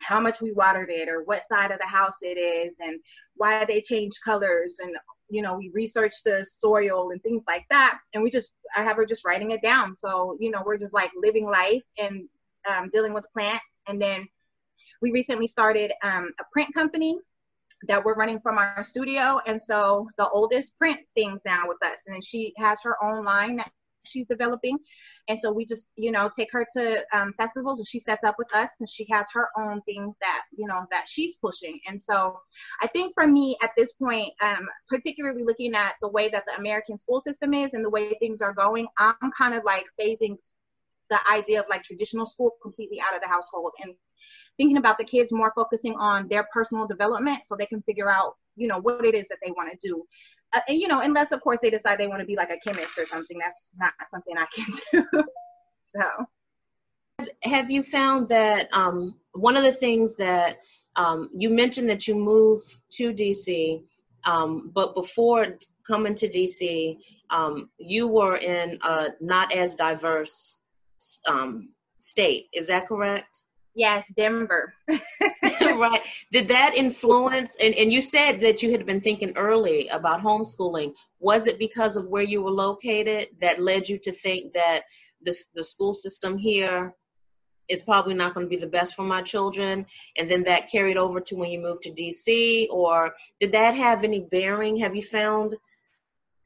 how 0.01 0.19
much 0.19 0.41
we 0.41 0.51
watered 0.51 0.89
it 0.89 1.09
or 1.09 1.23
what 1.23 1.47
side 1.47 1.71
of 1.71 1.79
the 1.79 1.85
house 1.85 2.15
it 2.21 2.37
is 2.37 2.73
and 2.79 2.99
why 3.35 3.65
they 3.65 3.81
change 3.81 4.13
colors 4.23 4.75
and 4.79 4.95
you 5.29 5.41
know 5.41 5.55
we 5.57 5.69
research 5.73 6.15
the 6.23 6.45
soil 6.57 7.11
and 7.11 7.21
things 7.21 7.43
like 7.47 7.65
that 7.69 7.99
and 8.13 8.23
we 8.23 8.29
just 8.29 8.51
i 8.75 8.83
have 8.83 8.95
her 8.95 9.05
just 9.05 9.25
writing 9.25 9.51
it 9.51 9.61
down 9.61 9.95
so 9.95 10.37
you 10.39 10.49
know 10.51 10.63
we're 10.65 10.77
just 10.77 10.93
like 10.93 11.11
living 11.17 11.45
life 11.45 11.83
and 11.97 12.27
um, 12.69 12.89
dealing 12.91 13.13
with 13.13 13.25
plants 13.33 13.63
and 13.87 14.01
then 14.01 14.25
we 15.01 15.11
recently 15.11 15.47
started 15.47 15.91
um, 16.03 16.31
a 16.39 16.43
print 16.51 16.73
company 16.73 17.17
that 17.87 18.03
we're 18.03 18.15
running 18.15 18.39
from 18.39 18.57
our 18.57 18.83
studio. 18.83 19.39
And 19.47 19.61
so 19.61 20.09
the 20.17 20.29
oldest 20.29 20.77
prints 20.77 21.11
things 21.11 21.39
now 21.45 21.63
with 21.67 21.77
us. 21.83 21.99
And 22.05 22.13
then 22.13 22.21
she 22.21 22.53
has 22.57 22.79
her 22.83 23.01
own 23.03 23.23
line 23.23 23.57
that 23.57 23.71
she's 24.05 24.27
developing. 24.27 24.77
And 25.27 25.39
so 25.39 25.51
we 25.51 25.65
just, 25.65 25.83
you 25.95 26.11
know, 26.11 26.29
take 26.35 26.51
her 26.51 26.65
to 26.75 27.05
um, 27.13 27.33
festivals 27.37 27.79
and 27.79 27.87
she 27.87 27.99
sets 27.99 28.23
up 28.23 28.35
with 28.37 28.53
us 28.53 28.71
and 28.79 28.89
she 28.89 29.05
has 29.11 29.27
her 29.33 29.49
own 29.57 29.81
things 29.83 30.15
that, 30.21 30.41
you 30.57 30.67
know, 30.67 30.85
that 30.91 31.05
she's 31.07 31.35
pushing. 31.35 31.79
And 31.87 32.01
so 32.01 32.39
I 32.81 32.87
think 32.87 33.13
for 33.13 33.27
me 33.27 33.55
at 33.61 33.71
this 33.77 33.93
point, 33.93 34.33
um, 34.41 34.67
particularly 34.89 35.43
looking 35.43 35.75
at 35.75 35.93
the 36.01 36.09
way 36.09 36.29
that 36.29 36.45
the 36.47 36.57
American 36.57 36.97
school 36.97 37.21
system 37.21 37.53
is 37.53 37.69
and 37.73 37.85
the 37.85 37.89
way 37.89 38.13
things 38.19 38.41
are 38.41 38.53
going, 38.53 38.87
I'm 38.97 39.31
kind 39.37 39.53
of 39.53 39.63
like 39.63 39.85
phasing 40.01 40.37
the 41.09 41.19
idea 41.31 41.59
of 41.59 41.65
like 41.69 41.83
traditional 41.83 42.27
school 42.27 42.51
completely 42.61 42.99
out 42.99 43.15
of 43.15 43.21
the 43.21 43.27
household 43.27 43.71
and 43.81 43.93
thinking 44.59 44.77
about 44.77 44.97
the 44.97 45.05
kids 45.05 45.31
more 45.31 45.53
focusing 45.55 45.95
on 45.95 46.27
their 46.27 46.45
personal 46.53 46.85
development 46.85 47.39
so 47.47 47.55
they 47.55 47.65
can 47.65 47.81
figure 47.83 48.09
out, 48.09 48.35
you 48.57 48.67
know, 48.67 48.77
what 48.79 49.05
it 49.05 49.15
is 49.15 49.25
that 49.29 49.37
they 49.43 49.51
want 49.51 49.71
to 49.71 49.87
do. 49.87 50.03
Uh, 50.51 50.59
and, 50.67 50.77
you 50.77 50.87
know, 50.87 50.99
unless 50.99 51.31
of 51.31 51.41
course 51.41 51.59
they 51.61 51.69
decide 51.69 51.97
they 51.97 52.07
want 52.07 52.19
to 52.19 52.25
be 52.25 52.35
like 52.35 52.51
a 52.51 52.57
chemist 52.57 52.97
or 52.97 53.05
something, 53.05 53.37
that's 53.39 53.69
not 53.79 53.93
something 54.11 54.35
I 54.37 54.45
can 54.53 55.05
do. 55.13 55.23
so. 55.83 57.25
Have 57.43 57.71
you 57.71 57.83
found 57.83 58.27
that 58.29 58.67
um, 58.73 59.15
one 59.33 59.55
of 59.55 59.63
the 59.63 59.71
things 59.71 60.17
that 60.17 60.59
um, 60.95 61.29
you 61.33 61.49
mentioned 61.49 61.89
that 61.89 62.07
you 62.07 62.15
moved 62.15 62.79
to 62.91 63.13
DC, 63.13 63.81
um, 64.25 64.71
but 64.73 64.93
before 64.93 65.57
coming 65.87 66.15
to 66.15 66.27
DC, 66.27 66.97
um, 67.29 67.69
you 67.77 68.07
were 68.07 68.37
in 68.37 68.77
a 68.83 69.07
not 69.21 69.53
as 69.53 69.75
diverse 69.75 70.59
um, 71.27 71.69
state. 71.99 72.47
Is 72.53 72.67
that 72.67 72.87
correct? 72.87 73.43
Yes, 73.79 74.05
Denver. 74.17 74.73
right. 75.61 76.01
Did 76.33 76.49
that 76.49 76.75
influence, 76.75 77.55
and, 77.63 77.73
and 77.75 77.93
you 77.93 78.01
said 78.01 78.41
that 78.41 78.61
you 78.61 78.71
had 78.71 78.85
been 78.85 78.99
thinking 78.99 79.31
early 79.37 79.87
about 79.87 80.19
homeschooling. 80.19 80.93
Was 81.21 81.47
it 81.47 81.57
because 81.57 81.95
of 81.95 82.09
where 82.09 82.23
you 82.23 82.41
were 82.41 82.51
located 82.51 83.29
that 83.39 83.61
led 83.61 83.87
you 83.87 83.97
to 83.99 84.11
think 84.11 84.51
that 84.51 84.81
the, 85.21 85.33
the 85.55 85.63
school 85.63 85.93
system 85.93 86.37
here 86.37 86.93
is 87.69 87.81
probably 87.81 88.13
not 88.13 88.33
going 88.33 88.45
to 88.45 88.49
be 88.49 88.57
the 88.57 88.67
best 88.67 88.95
for 88.95 89.03
my 89.03 89.21
children? 89.21 89.85
And 90.17 90.29
then 90.29 90.43
that 90.43 90.69
carried 90.69 90.97
over 90.97 91.21
to 91.21 91.37
when 91.37 91.49
you 91.49 91.61
moved 91.61 91.83
to 91.83 91.91
DC? 91.91 92.67
Or 92.69 93.15
did 93.39 93.53
that 93.53 93.75
have 93.75 94.03
any 94.03 94.19
bearing? 94.19 94.75
Have 94.75 94.93
you 94.93 95.03
found 95.03 95.55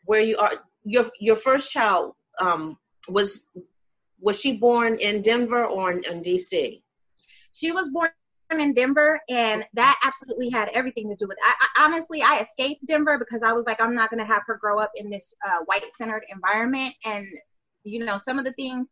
where 0.06 0.22
you 0.22 0.38
are? 0.38 0.52
Your, 0.84 1.06
your 1.20 1.36
first 1.36 1.72
child 1.72 2.13
um, 2.40 2.78
was 3.10 3.46
was 4.20 4.40
she 4.40 4.54
born 4.54 5.00
in 5.00 5.24
Denver 5.24 5.66
or 5.66 5.92
in, 5.92 6.04
in 6.04 6.22
DC? 6.22 6.83
She 7.54 7.72
was 7.72 7.90
born 7.90 8.10
in 8.52 8.74
Denver, 8.74 9.20
and 9.30 9.66
that 9.74 10.00
absolutely 10.04 10.50
had 10.50 10.70
everything 10.70 11.10
to 11.10 11.16
do 11.16 11.28
with. 11.28 11.38
It. 11.38 11.44
I, 11.44 11.82
I 11.82 11.86
honestly, 11.86 12.22
I 12.22 12.42
escaped 12.42 12.86
Denver 12.86 13.18
because 13.18 13.42
I 13.44 13.54
was 13.54 13.66
like, 13.66 13.82
I'm 13.82 13.96
not 13.96 14.10
gonna 14.10 14.26
have 14.26 14.44
her 14.48 14.58
grow 14.58 14.80
up 14.80 14.92
in 14.96 15.10
this 15.10 15.34
uh, 15.46 15.64
white-centered 15.66 16.24
environment, 16.30 16.94
and 17.06 17.26
you 17.84 18.04
know, 18.06 18.18
some 18.18 18.40
of 18.40 18.46
the 18.46 18.54
things, 18.54 18.90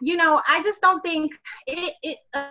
you 0.00 0.16
know, 0.16 0.42
I 0.46 0.62
just 0.62 0.80
don't 0.80 1.00
think 1.02 1.32
it. 1.66 1.94
it 2.02 2.18
uh, 2.34 2.48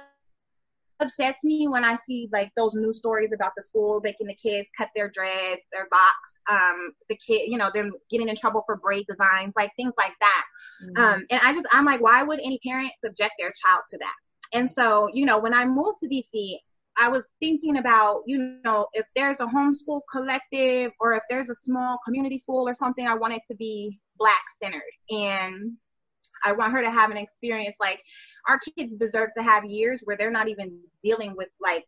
upsets 1.00 1.44
me 1.44 1.68
when 1.68 1.84
I 1.84 1.98
see 2.08 2.30
like 2.32 2.52
those 2.56 2.74
news 2.74 2.98
stories 2.98 3.32
about 3.34 3.52
the 3.58 3.64
school 3.64 4.00
making 4.04 4.28
the 4.28 4.36
kids 4.36 4.68
cut 4.78 4.90
their 4.96 5.10
dreads, 5.10 5.62
their 5.72 5.88
box, 5.90 6.16
um, 6.50 6.94
the 7.10 7.18
kid, 7.18 7.50
you 7.50 7.58
know, 7.58 7.70
them 7.74 7.92
getting 8.10 8.30
in 8.30 8.36
trouble 8.36 8.64
for 8.66 8.78
braid 8.78 9.06
designs, 9.08 9.54
like 9.56 9.72
things 9.76 9.94
like 9.98 10.14
that. 10.20 10.46
Mm-hmm. 10.84 11.02
Um, 11.02 11.26
and 11.30 11.42
I 11.44 11.54
just, 11.54 11.68
I'm 11.72 11.86
like, 11.86 12.02
why 12.02 12.24
would 12.24 12.40
any 12.40 12.60
parent 12.66 12.92
subject 13.04 13.34
their 13.40 13.54
child 13.62 13.82
to 13.92 13.98
that? 13.98 14.14
And 14.54 14.70
so, 14.70 15.10
you 15.14 15.26
know, 15.26 15.40
when 15.40 15.54
I 15.54 15.66
moved 15.66 16.00
to 16.02 16.08
DC, 16.08 16.58
I 16.98 17.10
was 17.10 17.24
thinking 17.40 17.78
about, 17.78 18.22
you 18.26 18.60
know, 18.64 18.88
if 18.94 19.06
there's 19.16 19.40
a 19.40 19.46
homeschool 19.46 20.02
collective 20.12 20.92
or 21.00 21.14
if 21.14 21.24
there's 21.30 21.50
a 21.50 21.56
small 21.62 22.00
community 22.06 22.40
school 22.40 22.68
or 22.70 22.76
something, 22.76 23.06
I 23.06 23.16
want 23.16 23.34
it 23.34 23.42
to 23.50 23.56
be 23.56 24.00
black 24.18 24.44
centered. 24.62 24.82
And 25.10 25.74
I 26.44 26.54
want 26.54 26.74
her 26.74 26.82
to 26.82 26.92
have 26.92 27.12
an 27.12 27.18
experience 27.18 27.78
like 27.80 28.02
our 28.48 28.60
kids 28.78 28.96
deserve 28.96 29.30
to 29.36 29.44
have 29.44 29.66
years 29.66 30.00
where 30.04 30.16
they're 30.16 30.32
not 30.32 30.48
even 30.48 30.80
dealing 31.04 31.36
with 31.36 31.50
like 31.60 31.86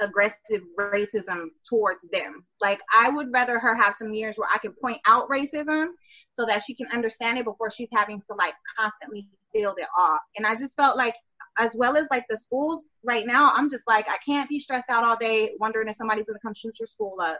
aggressive 0.00 0.62
racism 0.78 1.46
towards 1.68 2.06
them. 2.12 2.44
Like 2.60 2.80
I 2.92 3.10
would 3.10 3.32
rather 3.32 3.58
her 3.58 3.74
have 3.74 3.94
some 3.94 4.14
years 4.14 4.36
where 4.36 4.48
I 4.52 4.58
can 4.58 4.72
point 4.80 5.00
out 5.06 5.28
racism 5.28 5.88
so 6.32 6.46
that 6.46 6.62
she 6.62 6.74
can 6.74 6.86
understand 6.92 7.38
it 7.38 7.44
before 7.44 7.70
she's 7.70 7.90
having 7.92 8.20
to 8.22 8.34
like 8.34 8.54
constantly 8.78 9.26
build 9.52 9.78
it 9.78 9.88
off. 9.98 10.20
And 10.36 10.46
I 10.46 10.56
just 10.56 10.76
felt 10.76 10.96
like 10.96 11.14
as 11.60 11.74
well 11.74 11.96
as 11.96 12.06
like 12.10 12.24
the 12.28 12.38
schools 12.38 12.84
right 13.04 13.26
now, 13.26 13.52
I'm 13.54 13.70
just 13.70 13.84
like 13.86 14.08
I 14.08 14.16
can't 14.24 14.48
be 14.48 14.58
stressed 14.58 14.88
out 14.88 15.04
all 15.04 15.16
day 15.16 15.52
wondering 15.60 15.88
if 15.88 15.96
somebody's 15.96 16.24
gonna 16.26 16.38
come 16.40 16.54
shoot 16.54 16.80
your 16.80 16.86
school 16.86 17.16
up. 17.20 17.38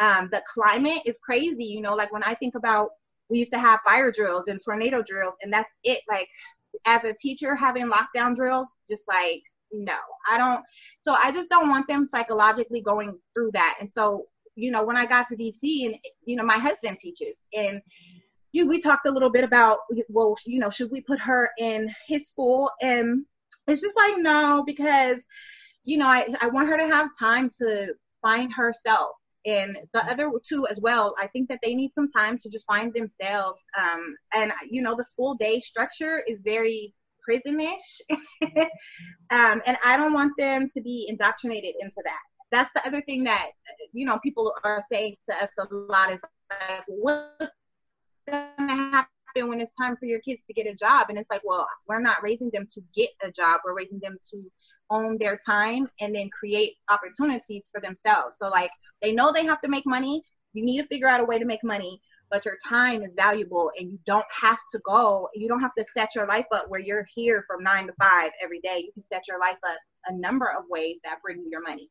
Um, 0.00 0.28
the 0.30 0.42
climate 0.52 1.02
is 1.04 1.18
crazy, 1.22 1.64
you 1.64 1.80
know, 1.80 1.94
like 1.94 2.12
when 2.12 2.22
I 2.22 2.34
think 2.34 2.54
about 2.54 2.90
we 3.28 3.40
used 3.40 3.52
to 3.52 3.58
have 3.58 3.80
fire 3.84 4.10
drills 4.12 4.48
and 4.48 4.60
tornado 4.64 5.02
drills 5.02 5.34
and 5.42 5.52
that's 5.52 5.70
it. 5.82 6.00
Like 6.08 6.28
as 6.86 7.02
a 7.04 7.12
teacher 7.12 7.54
having 7.54 7.90
lockdown 7.90 8.36
drills, 8.36 8.68
just 8.88 9.02
like 9.08 9.42
no, 9.72 9.96
I 10.30 10.38
don't. 10.38 10.64
So 11.02 11.12
I 11.12 11.32
just 11.32 11.50
don't 11.50 11.68
want 11.68 11.86
them 11.88 12.06
psychologically 12.06 12.80
going 12.80 13.18
through 13.34 13.50
that. 13.52 13.76
And 13.80 13.90
so, 13.90 14.26
you 14.54 14.70
know, 14.70 14.84
when 14.84 14.96
I 14.96 15.06
got 15.06 15.28
to 15.28 15.36
DC 15.36 15.86
and, 15.86 15.94
you 16.24 16.36
know, 16.36 16.44
my 16.44 16.58
husband 16.58 16.98
teaches 16.98 17.36
and 17.54 17.80
you, 18.52 18.66
we 18.66 18.80
talked 18.80 19.06
a 19.06 19.10
little 19.10 19.30
bit 19.30 19.44
about, 19.44 19.80
well, 20.08 20.36
you 20.46 20.58
know, 20.58 20.70
should 20.70 20.90
we 20.90 21.00
put 21.00 21.20
her 21.20 21.50
in 21.58 21.90
his 22.06 22.28
school? 22.28 22.70
And 22.80 23.24
it's 23.68 23.82
just 23.82 23.96
like, 23.96 24.14
no, 24.18 24.62
because, 24.66 25.18
you 25.84 25.98
know, 25.98 26.06
I, 26.06 26.26
I 26.40 26.48
want 26.48 26.68
her 26.68 26.76
to 26.76 26.88
have 26.88 27.10
time 27.18 27.50
to 27.58 27.94
find 28.22 28.52
herself. 28.52 29.10
And 29.46 29.78
the 29.94 30.04
other 30.04 30.30
two 30.46 30.66
as 30.66 30.80
well, 30.80 31.14
I 31.18 31.26
think 31.28 31.48
that 31.48 31.60
they 31.62 31.74
need 31.74 31.92
some 31.94 32.10
time 32.10 32.38
to 32.38 32.50
just 32.50 32.66
find 32.66 32.92
themselves. 32.92 33.62
Um, 33.78 34.16
and, 34.34 34.52
you 34.68 34.82
know, 34.82 34.94
the 34.96 35.04
school 35.04 35.34
day 35.34 35.60
structure 35.60 36.22
is 36.26 36.40
very 36.44 36.94
prisonish. 37.28 38.00
um, 39.30 39.62
and 39.66 39.78
I 39.84 39.96
don't 39.96 40.12
want 40.12 40.32
them 40.38 40.68
to 40.74 40.80
be 40.80 41.06
indoctrinated 41.08 41.74
into 41.80 42.02
that. 42.04 42.18
That's 42.50 42.72
the 42.74 42.86
other 42.86 43.02
thing 43.02 43.24
that, 43.24 43.50
you 43.92 44.06
know, 44.06 44.18
people 44.22 44.52
are 44.64 44.82
saying 44.90 45.16
to 45.28 45.36
us 45.36 45.50
a 45.58 45.66
lot 45.70 46.12
is 46.12 46.20
like, 46.50 46.84
what's 46.88 47.52
going 48.28 48.68
to 48.68 48.74
happen 48.74 49.17
when 49.34 49.60
it's 49.60 49.72
time 49.80 49.96
for 49.96 50.06
your 50.06 50.20
kids 50.20 50.42
to 50.46 50.52
get 50.52 50.66
a 50.66 50.74
job? 50.74 51.06
And 51.08 51.18
it's 51.18 51.30
like, 51.30 51.42
well, 51.44 51.66
we're 51.86 52.00
not 52.00 52.22
raising 52.22 52.50
them 52.52 52.66
to 52.74 52.82
get 52.94 53.10
a 53.22 53.30
job. 53.30 53.60
We're 53.64 53.74
raising 53.74 54.00
them 54.02 54.18
to 54.30 54.44
own 54.90 55.18
their 55.18 55.38
time 55.44 55.88
and 56.00 56.14
then 56.14 56.30
create 56.30 56.74
opportunities 56.88 57.68
for 57.72 57.80
themselves. 57.80 58.36
So 58.38 58.48
like 58.48 58.70
they 59.02 59.12
know 59.12 59.32
they 59.32 59.44
have 59.44 59.60
to 59.62 59.68
make 59.68 59.86
money. 59.86 60.22
You 60.54 60.64
need 60.64 60.80
to 60.80 60.88
figure 60.88 61.08
out 61.08 61.20
a 61.20 61.24
way 61.24 61.38
to 61.38 61.44
make 61.44 61.62
money 61.62 62.00
but 62.30 62.44
your 62.44 62.58
time 62.66 63.02
is 63.02 63.14
valuable 63.14 63.70
and 63.78 63.90
you 63.90 63.98
don't 64.06 64.26
have 64.30 64.58
to 64.72 64.78
go 64.84 65.28
you 65.34 65.48
don't 65.48 65.60
have 65.60 65.74
to 65.76 65.84
set 65.94 66.14
your 66.14 66.26
life 66.26 66.46
up 66.52 66.66
where 66.68 66.80
you're 66.80 67.06
here 67.14 67.44
from 67.46 67.62
nine 67.62 67.86
to 67.86 67.92
five 68.00 68.30
every 68.42 68.60
day 68.60 68.78
you 68.78 68.92
can 68.92 69.02
set 69.04 69.26
your 69.28 69.38
life 69.38 69.56
up 69.66 69.78
a 70.06 70.14
number 70.14 70.46
of 70.46 70.64
ways 70.68 70.98
that 71.04 71.20
bring 71.22 71.38
you 71.38 71.48
your 71.50 71.62
money 71.62 71.88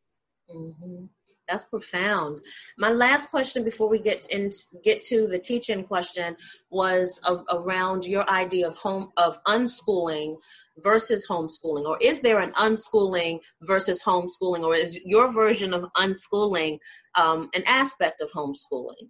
mm-hmm. 0.49 1.05
That's 1.47 1.65
profound. 1.65 2.41
My 2.77 2.89
last 2.89 3.29
question 3.29 3.63
before 3.63 3.89
we 3.89 3.99
get 3.99 4.25
in 4.27 4.51
get 4.83 5.01
to 5.03 5.27
the 5.27 5.39
teaching 5.39 5.83
question 5.83 6.35
was 6.69 7.19
a, 7.25 7.35
around 7.55 8.05
your 8.05 8.29
idea 8.29 8.67
of 8.67 8.75
home 8.75 9.11
of 9.17 9.43
unschooling 9.45 10.35
versus 10.79 11.25
homeschooling 11.29 11.85
or 11.85 11.97
is 12.01 12.21
there 12.21 12.39
an 12.39 12.51
unschooling 12.53 13.39
versus 13.63 14.03
homeschooling 14.03 14.63
or 14.63 14.75
is 14.75 14.99
your 15.05 15.31
version 15.31 15.73
of 15.73 15.85
unschooling 15.95 16.77
um, 17.15 17.49
an 17.55 17.63
aspect 17.65 18.21
of 18.21 18.31
homeschooling? 18.31 19.09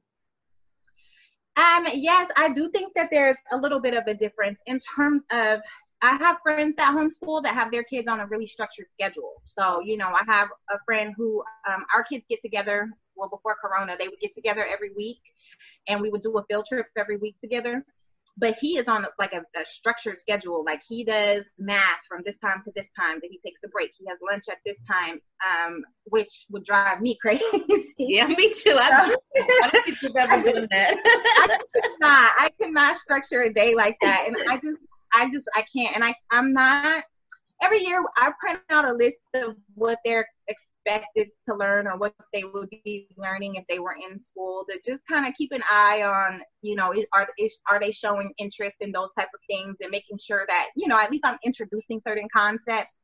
Um, 1.58 1.88
yes, 1.92 2.30
I 2.36 2.54
do 2.54 2.70
think 2.70 2.94
that 2.96 3.10
there's 3.10 3.36
a 3.52 3.58
little 3.58 3.80
bit 3.80 3.96
of 3.96 4.06
a 4.06 4.14
difference 4.14 4.60
in 4.68 4.80
terms 4.96 5.24
of 5.32 5.62
I 6.02 6.16
have 6.18 6.38
friends 6.44 6.76
that 6.76 6.96
homeschool 6.96 7.44
that 7.44 7.56
have 7.56 7.72
their 7.72 7.84
kids 7.84 8.08
on 8.08 8.20
a 8.20 8.28
really 8.28 8.48
structured 8.48 8.92
schedule. 8.92 9.42
So, 9.58 9.82
you 9.82 9.98
know, 9.98 10.10
I 10.10 10.22
have 10.28 10.50
a 10.70 10.78
friend 10.86 11.14
who 11.18 11.44
um, 11.68 11.86
our 11.94 12.04
kids 12.04 12.26
get 12.30 12.42
together. 12.42 12.90
Well, 13.16 13.30
before 13.30 13.56
Corona, 13.60 13.96
they 13.98 14.08
would 14.08 14.20
get 14.20 14.36
together 14.36 14.64
every 14.64 14.92
week, 14.96 15.20
and 15.88 16.02
we 16.02 16.10
would 16.10 16.22
do 16.22 16.38
a 16.38 16.44
field 16.46 16.68
trip 16.70 16.88
every 16.96 17.18
week 17.18 17.36
together 17.42 17.84
but 18.38 18.56
he 18.60 18.78
is 18.78 18.88
on 18.88 19.06
like 19.18 19.34
a, 19.34 19.42
a, 19.60 19.66
structured 19.66 20.22
schedule. 20.22 20.64
Like 20.64 20.82
he 20.88 21.04
does 21.04 21.50
math 21.58 22.00
from 22.08 22.22
this 22.26 22.38
time 22.38 22.62
to 22.64 22.72
this 22.76 22.88
time. 22.98 23.20
Then 23.22 23.32
he 23.32 23.40
takes 23.44 23.64
a 23.66 23.68
break. 23.68 23.92
He 23.98 24.06
has 24.08 24.20
lunch 24.28 24.46
at 24.50 24.58
this 24.66 24.78
time, 24.86 25.20
um, 25.46 25.84
which 26.06 26.46
would 26.50 26.64
drive 26.64 27.02
me 27.02 27.18
crazy. 27.22 27.44
Yeah, 27.98 28.28
me 28.28 28.54
too. 28.54 28.78
I, 28.80 29.16
I 29.64 29.70
don't 29.72 29.86
think 29.86 30.02
you've 30.02 30.16
ever 30.16 30.44
done 30.52 30.68
that. 30.70 30.96
I 31.06 31.80
cannot. 31.82 32.32
I 32.38 32.50
cannot 32.62 32.98
structure 32.98 33.42
a 33.42 33.54
day 33.54 33.74
like 33.74 33.98
that, 34.02 34.26
and 34.28 34.36
I 34.50 34.58
just, 34.58 34.78
I 35.14 35.30
just, 35.32 35.50
I 35.56 35.64
can't. 35.76 35.96
And 35.96 36.04
I, 36.04 36.16
I'm 36.32 36.54
not. 36.54 37.04
Every 37.62 37.80
year, 37.80 38.04
I 38.18 38.32
print 38.40 38.60
out 38.70 38.86
a 38.86 38.94
list 38.94 39.18
of 39.34 39.56
what 39.74 39.98
they're 40.06 40.28
expected 40.88 41.30
to 41.48 41.56
learn 41.56 41.88
or 41.88 41.98
what 41.98 42.14
they 42.34 42.44
would 42.44 42.70
be 42.84 43.08
learning 43.18 43.56
if 43.56 43.66
they 43.68 43.80
were 43.80 43.96
in 44.10 44.22
school 44.22 44.66
to 44.70 44.80
just 44.86 45.06
kind 45.08 45.28
of 45.28 45.34
keep 45.38 45.52
an 45.52 45.64
eye 45.70 46.04
on 46.04 46.42
you 46.62 46.76
know 46.76 46.94
are 47.14 47.28
are 47.70 47.80
they 47.80 47.92
showing 47.92 48.32
interest 48.38 48.78
in 48.82 48.92
those 48.92 49.10
type 49.18 49.30
of 49.34 49.40
things 49.50 49.78
and 49.82 49.92
making 49.92 50.18
sure 50.18 50.46
that 50.48 50.68
you 50.76 50.88
know 50.88 50.98
at 50.98 51.12
least 51.12 51.26
i'm 51.26 51.38
introducing 51.46 52.02
certain 52.08 52.28
concepts 52.36 52.98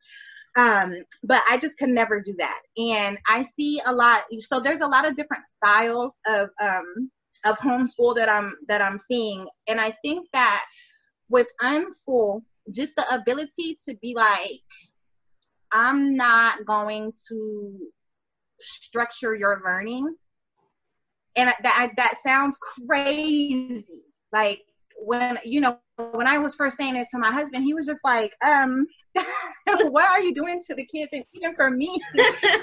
um 0.58 0.94
but 1.24 1.42
i 1.50 1.58
just 1.58 1.78
could 1.78 1.90
never 1.90 2.22
do 2.22 2.34
that 2.38 2.60
and 2.78 3.18
i 3.28 3.46
see 3.58 3.82
a 3.86 3.94
lot 3.94 4.24
so 4.50 4.60
there's 4.60 4.82
a 4.82 4.88
lot 4.88 5.08
of 5.08 5.16
different 5.16 5.44
styles 5.50 6.14
of 6.26 6.50
um 6.62 7.12
of 7.46 7.58
homeschool 7.58 8.16
that 8.16 8.32
i'm 8.32 8.56
that 8.68 8.82
i'm 8.82 9.00
seeing 9.00 9.46
and 9.68 9.82
i 9.82 9.94
think 10.02 10.28
that 10.32 10.64
with 11.34 11.48
unschool 11.62 12.44
just 12.72 12.96
the 12.96 13.14
ability 13.14 13.78
to 13.88 13.96
be 13.96 14.14
like 14.16 14.62
I'm 15.72 16.16
not 16.16 16.66
going 16.66 17.12
to 17.30 17.80
structure 18.62 19.36
your 19.36 19.62
learning. 19.66 20.16
And 21.36 21.52
that 21.64 21.92
that 21.98 22.18
sounds 22.24 22.56
crazy. 22.88 24.04
Like 24.32 24.62
when 25.00 25.40
you 25.44 25.62
know 25.62 25.80
when 26.12 26.28
I 26.28 26.38
was 26.38 26.54
first 26.54 26.78
saying 26.78 26.96
it 26.96 27.08
to 27.10 27.18
my 27.18 27.32
husband, 27.32 27.64
he 27.64 27.74
was 27.74 27.88
just 27.88 28.02
like, 28.04 28.34
um, 28.46 28.86
what 29.66 30.12
are 30.12 30.22
you 30.22 30.36
doing 30.36 30.62
to 30.68 30.76
the 30.76 30.86
kids? 30.86 31.10
And 31.12 31.26
even 31.34 31.56
for 31.56 31.72
me, 31.72 32.00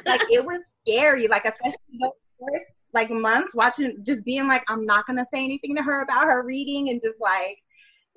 like 0.07 0.23
it 0.31 0.45
was 0.45 0.63
scary. 0.81 1.27
Like 1.27 1.45
especially 1.47 1.99
the 1.99 2.13
first 2.39 2.71
like 2.95 3.11
months 3.11 3.57
watching, 3.57 3.97
just 4.05 4.25
being 4.25 4.47
like, 4.47 4.63
I'm 4.69 4.87
not 4.87 5.05
gonna 5.09 5.27
say 5.35 5.43
anything 5.43 5.75
to 5.75 5.83
her 5.83 6.03
about 6.03 6.27
her 6.27 6.45
reading, 6.45 6.91
and 6.91 7.03
just 7.03 7.21
like, 7.21 7.59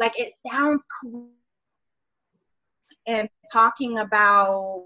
like 0.03 0.19
it 0.19 0.33
sounds 0.51 0.83
cool 1.01 1.29
and 3.07 3.29
talking 3.51 4.00
about 4.00 4.83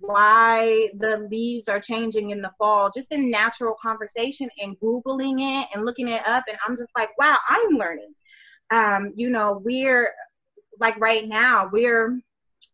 why 0.00 0.88
the 0.98 1.18
leaves 1.30 1.68
are 1.68 1.78
changing 1.78 2.30
in 2.30 2.42
the 2.42 2.50
fall, 2.58 2.90
just 2.92 3.12
in 3.12 3.30
natural 3.30 3.76
conversation 3.80 4.48
and 4.58 4.78
Googling 4.80 5.40
it 5.40 5.68
and 5.72 5.84
looking 5.84 6.08
it 6.08 6.26
up. 6.26 6.44
And 6.48 6.58
I'm 6.66 6.76
just 6.76 6.90
like, 6.98 7.10
wow, 7.16 7.36
I'm 7.48 7.76
learning. 7.76 8.12
Um, 8.70 9.12
you 9.14 9.30
know, 9.30 9.60
we're 9.64 10.10
like 10.80 10.98
right 10.98 11.28
now, 11.28 11.70
we're 11.72 12.18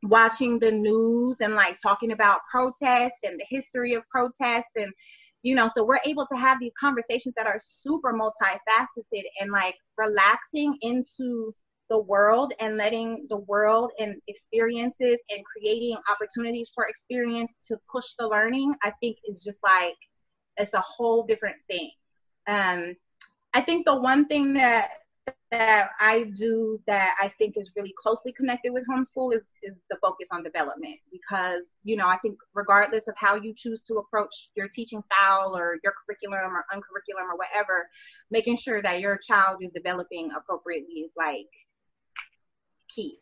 watching 0.02 0.58
the 0.58 0.72
news 0.72 1.36
and 1.40 1.54
like 1.54 1.78
talking 1.82 2.12
about 2.12 2.40
protest 2.50 3.16
and 3.22 3.38
the 3.38 3.46
history 3.50 3.92
of 3.92 4.08
protest 4.08 4.68
and 4.76 4.90
you 5.42 5.54
know 5.54 5.68
so 5.74 5.84
we're 5.84 6.00
able 6.04 6.26
to 6.26 6.38
have 6.38 6.58
these 6.60 6.72
conversations 6.78 7.34
that 7.36 7.46
are 7.46 7.60
super 7.62 8.12
multifaceted 8.12 9.24
and 9.40 9.50
like 9.50 9.74
relaxing 9.96 10.76
into 10.82 11.54
the 11.90 11.98
world 11.98 12.54
and 12.60 12.76
letting 12.76 13.26
the 13.28 13.36
world 13.36 13.90
and 13.98 14.14
experiences 14.28 15.20
and 15.28 15.44
creating 15.44 15.96
opportunities 16.08 16.70
for 16.72 16.86
experience 16.86 17.58
to 17.66 17.76
push 17.92 18.06
the 18.18 18.26
learning, 18.26 18.72
I 18.82 18.92
think 19.00 19.18
is 19.28 19.42
just 19.42 19.58
like 19.62 19.96
it's 20.56 20.72
a 20.72 20.80
whole 20.80 21.26
different 21.26 21.56
thing. 21.68 21.90
Um, 22.46 22.94
I 23.52 23.60
think 23.60 23.84
the 23.84 24.00
one 24.00 24.26
thing 24.26 24.54
that 24.54 24.90
that 25.50 25.90
I 25.98 26.30
do 26.38 26.80
that 26.86 27.16
I 27.20 27.28
think 27.28 27.54
is 27.56 27.72
really 27.76 27.94
closely 28.00 28.32
connected 28.32 28.72
with 28.72 28.84
homeschool 28.88 29.34
is 29.34 29.48
is 29.62 29.74
the 29.90 29.96
focus 30.00 30.28
on 30.30 30.44
development 30.44 30.96
because 31.10 31.62
you 31.82 31.96
know 31.96 32.06
I 32.06 32.18
think 32.18 32.36
regardless 32.54 33.08
of 33.08 33.14
how 33.16 33.34
you 33.34 33.52
choose 33.56 33.82
to 33.84 33.94
approach 33.94 34.50
your 34.54 34.68
teaching 34.68 35.02
style 35.02 35.56
or 35.56 35.78
your 35.82 35.92
curriculum 36.06 36.54
or 36.54 36.64
uncurriculum 36.72 37.28
or 37.30 37.36
whatever, 37.36 37.88
making 38.30 38.58
sure 38.58 38.80
that 38.82 39.00
your 39.00 39.18
child 39.18 39.58
is 39.60 39.70
developing 39.74 40.30
appropriately 40.36 41.00
is 41.00 41.10
like 41.16 41.48
key. 42.94 43.18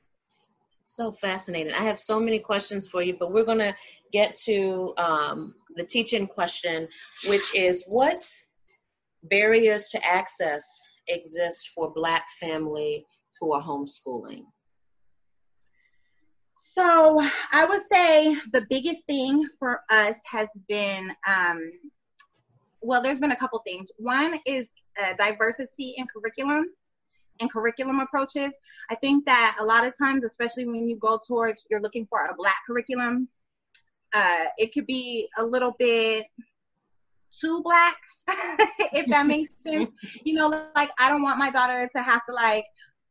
So 0.85 1.12
fascinating. 1.12 1.75
I 1.75 1.83
have 1.83 1.99
so 1.99 2.19
many 2.19 2.38
questions 2.38 2.88
for 2.88 3.02
you, 3.02 3.14
but 3.19 3.31
we're 3.31 3.45
going 3.45 3.59
to 3.59 3.75
get 4.11 4.35
to 4.47 4.95
um, 4.97 5.55
the 5.76 5.85
teaching 5.85 6.26
question, 6.26 6.88
which 7.26 7.55
is 7.55 7.85
what 7.87 8.26
barriers 9.25 9.90
to 9.90 10.02
access 10.02 10.64
exist 11.08 11.70
for 11.74 11.92
Black 11.92 12.28
family 12.40 13.04
who 13.40 13.52
are 13.52 13.62
homeschooling? 13.62 14.44
So 16.62 17.20
I 17.52 17.64
would 17.64 17.82
say 17.90 18.36
the 18.52 18.66
biggest 18.68 19.04
thing 19.06 19.48
for 19.58 19.80
us 19.90 20.16
has 20.30 20.48
been, 20.68 21.10
um, 21.26 21.72
well, 22.82 23.02
there's 23.02 23.18
been 23.18 23.32
a 23.32 23.36
couple 23.36 23.60
things. 23.66 23.88
One 23.96 24.38
is 24.46 24.66
uh, 25.02 25.14
diversity 25.14 25.94
in 25.96 26.06
curriculums 26.06 26.68
and 27.40 27.50
curriculum 27.50 28.00
approaches. 28.00 28.52
I 28.90 28.94
think 28.96 29.24
that 29.26 29.56
a 29.60 29.64
lot 29.64 29.86
of 29.86 29.96
times, 29.98 30.24
especially 30.24 30.66
when 30.66 30.88
you 30.88 30.96
go 30.96 31.20
towards 31.26 31.64
you're 31.70 31.80
looking 31.80 32.06
for 32.08 32.26
a 32.26 32.34
black 32.36 32.56
curriculum, 32.66 33.28
uh, 34.12 34.44
it 34.56 34.72
could 34.72 34.86
be 34.86 35.28
a 35.38 35.44
little 35.44 35.74
bit 35.78 36.26
too 37.32 37.62
black, 37.62 37.97
if 38.92 39.06
that 39.08 39.26
makes 39.26 39.52
sense. 39.66 39.90
You 40.25 40.35
know, 40.35 40.49
like 40.75 40.90
I 40.99 41.08
don't 41.08 41.23
want 41.23 41.38
my 41.38 41.50
daughter 41.50 41.88
to 41.94 42.02
have 42.02 42.25
to 42.26 42.35
like 42.35 42.64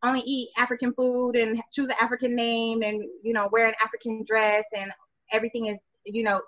only 0.03 0.21
eat 0.21 0.49
African 0.57 0.93
food 0.93 1.35
and 1.35 1.61
choose 1.73 1.89
an 1.89 1.95
African 1.99 2.35
name 2.35 2.83
and 2.83 3.03
you 3.23 3.33
know 3.33 3.49
wear 3.51 3.67
an 3.67 3.73
African 3.83 4.23
dress 4.25 4.63
and 4.75 4.91
everything 5.31 5.67
is 5.67 5.77
you 6.05 6.23
know 6.23 6.41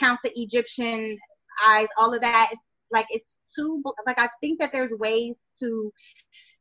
count 0.00 0.20
the 0.24 0.32
Egyptian 0.40 1.18
eyes, 1.64 1.88
all 1.96 2.14
of 2.14 2.20
that. 2.20 2.50
It's 2.52 2.62
like 2.90 3.06
it's 3.10 3.38
too 3.54 3.82
like 4.06 4.18
I 4.18 4.28
think 4.40 4.60
that 4.60 4.70
there's 4.72 4.92
ways 4.92 5.34
to 5.60 5.92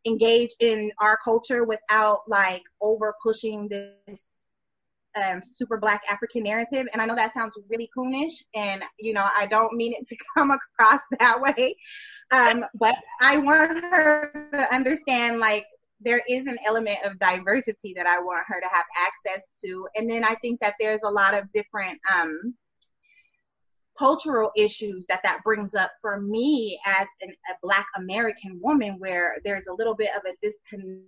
engage 0.06 0.52
in 0.60 0.92
our 1.00 1.18
culture 1.24 1.64
without 1.64 2.22
like 2.28 2.62
over 2.82 3.14
pushing 3.24 3.68
this 3.70 4.30
um, 5.16 5.42
super 5.42 5.78
black 5.78 6.02
African 6.10 6.44
narrative. 6.44 6.88
And 6.92 7.02
I 7.02 7.06
know 7.06 7.16
that 7.16 7.34
sounds 7.34 7.54
really 7.70 7.90
coonish, 7.96 8.34
and 8.56 8.84
you 9.00 9.14
know 9.14 9.28
I 9.38 9.46
don't 9.48 9.74
mean 9.74 9.94
it 9.94 10.08
to 10.08 10.18
come 10.38 10.52
across 10.52 11.02
that 11.20 11.42
way, 11.42 11.76
um, 12.32 12.66
but 12.76 12.96
I 13.22 13.38
want 13.38 13.84
her 13.84 14.50
to 14.54 14.74
understand 14.74 15.40
like 15.40 15.66
there 16.02 16.22
is 16.28 16.48
an 16.48 16.58
element 16.66 17.00
of 17.06 17.18
diversity 17.20 17.94
that 17.96 18.06
I 18.06 18.20
want 18.20 18.44
her 18.48 18.60
to 18.60 18.68
have 18.72 18.86
access 18.98 19.46
to, 19.64 19.88
and 19.96 20.10
then 20.10 20.24
I 20.24 20.36
think 20.36 20.60
that 20.60 20.76
there's 20.80 21.02
a 21.04 21.12
lot 21.12 21.34
of 21.34 21.52
different 21.54 22.00
um, 22.14 22.56
cultural 23.98 24.52
issues 24.56 25.06
that 25.08 25.22
that 25.24 25.44
brings 25.44 25.76
up 25.76 25.92
for 26.02 26.20
me 26.20 26.80
as 26.86 27.08
an, 27.22 27.30
a 27.30 27.54
black 27.62 27.86
american 27.96 28.60
woman 28.60 28.96
where 28.98 29.36
there's 29.46 29.68
a 29.68 29.74
little 29.74 29.94
bit 29.94 30.10
of 30.16 30.24
a 30.26 30.34
disconnect 30.42 31.04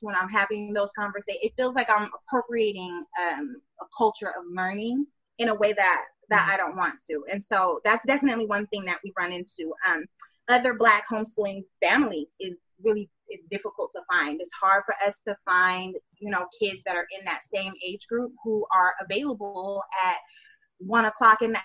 when 0.00 0.14
i'm 0.14 0.28
having 0.28 0.72
those 0.72 0.90
conversations 0.96 1.40
it 1.42 1.52
feels 1.56 1.74
like 1.74 1.90
i'm 1.90 2.08
appropriating 2.28 3.04
um, 3.20 3.56
a 3.80 3.84
culture 3.96 4.28
of 4.28 4.44
learning 4.54 5.04
in 5.38 5.48
a 5.48 5.54
way 5.54 5.72
that 5.72 6.04
that 6.28 6.40
mm-hmm. 6.40 6.50
i 6.50 6.56
don't 6.56 6.76
want 6.76 6.94
to. 7.08 7.24
And 7.30 7.42
so 7.42 7.80
that's 7.84 8.04
definitely 8.06 8.46
one 8.46 8.66
thing 8.68 8.84
that 8.86 8.98
we 9.04 9.12
run 9.18 9.32
into. 9.32 9.72
Um, 9.88 10.04
other 10.48 10.74
black 10.74 11.04
homeschooling 11.08 11.64
families 11.82 12.26
is 12.40 12.54
really 12.82 13.08
is 13.30 13.40
difficult 13.50 13.90
to 13.94 14.02
find. 14.12 14.40
It's 14.40 14.52
hard 14.60 14.82
for 14.84 14.94
us 15.06 15.16
to 15.26 15.36
find 15.44 15.94
you 16.18 16.30
know 16.30 16.46
kids 16.60 16.80
that 16.86 16.96
are 16.96 17.06
in 17.18 17.24
that 17.24 17.40
same 17.54 17.72
age 17.84 18.06
group 18.08 18.32
who 18.42 18.66
are 18.74 18.94
available 19.00 19.82
at 20.04 20.16
one 20.78 21.04
o'clock 21.04 21.42
in 21.42 21.52
the 21.52 21.58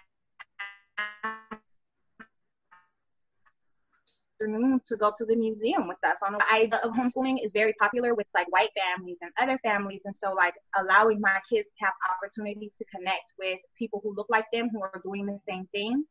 afternoon 4.40 4.80
to 4.88 4.98
go 4.98 5.12
to 5.18 5.26
the 5.26 5.36
museum 5.36 5.88
with 5.88 5.98
us. 6.04 6.18
On 6.26 6.34
the 6.34 6.54
idea 6.54 6.80
of 6.84 6.92
homeschooling 6.92 7.44
is 7.44 7.52
very 7.54 7.74
popular 7.80 8.14
with 8.14 8.28
like 8.34 8.52
white 8.52 8.70
families 8.78 9.18
and 9.22 9.32
other 9.40 9.60
families, 9.64 10.02
and 10.06 10.16
so 10.16 10.34
like 10.34 10.54
allowing 10.78 11.20
my 11.20 11.40
kids 11.52 11.68
to 11.80 11.86
have 11.86 11.94
opportunities 12.16 12.74
to 12.78 12.86
connect 12.86 13.26
with 13.40 13.60
people 13.78 14.00
who 14.04 14.14
look 14.16 14.28
like 14.30 14.46
them 14.54 14.70
who 14.70 14.82
are 14.82 15.02
doing 15.04 15.26
the 15.26 15.40
same 15.48 15.68
thing 15.74 16.04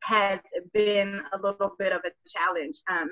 has 0.00 0.40
been 0.72 1.20
a 1.32 1.36
little 1.36 1.72
bit 1.78 1.92
of 1.92 2.00
a 2.04 2.10
challenge. 2.28 2.80
Um, 2.88 3.10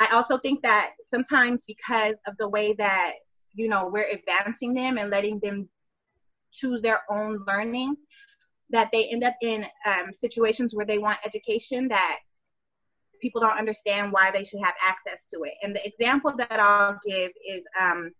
I 0.00 0.08
also 0.12 0.38
think 0.38 0.62
that 0.62 0.92
sometimes 1.08 1.64
because 1.66 2.16
of 2.26 2.36
the 2.38 2.48
way 2.48 2.74
that 2.74 3.14
you 3.54 3.68
know 3.68 3.88
we're 3.92 4.08
advancing 4.08 4.74
them 4.74 4.98
and 4.98 5.10
letting 5.10 5.40
them 5.40 5.68
choose 6.52 6.80
their 6.80 7.00
own 7.10 7.44
learning 7.46 7.96
that 8.70 8.88
they 8.92 9.04
end 9.04 9.22
up 9.22 9.34
in 9.42 9.64
um, 9.86 10.12
situations 10.12 10.74
where 10.74 10.86
they 10.86 10.98
want 10.98 11.18
education 11.24 11.86
that 11.88 12.16
people 13.20 13.40
don't 13.40 13.58
understand 13.58 14.12
why 14.12 14.30
they 14.30 14.44
should 14.44 14.60
have 14.60 14.74
access 14.84 15.24
to 15.32 15.42
it. 15.44 15.54
And 15.62 15.74
the 15.74 15.86
example 15.86 16.34
that 16.36 16.60
I'll 16.60 16.98
give 17.06 17.30
is 17.46 17.62
um, 17.80 18.10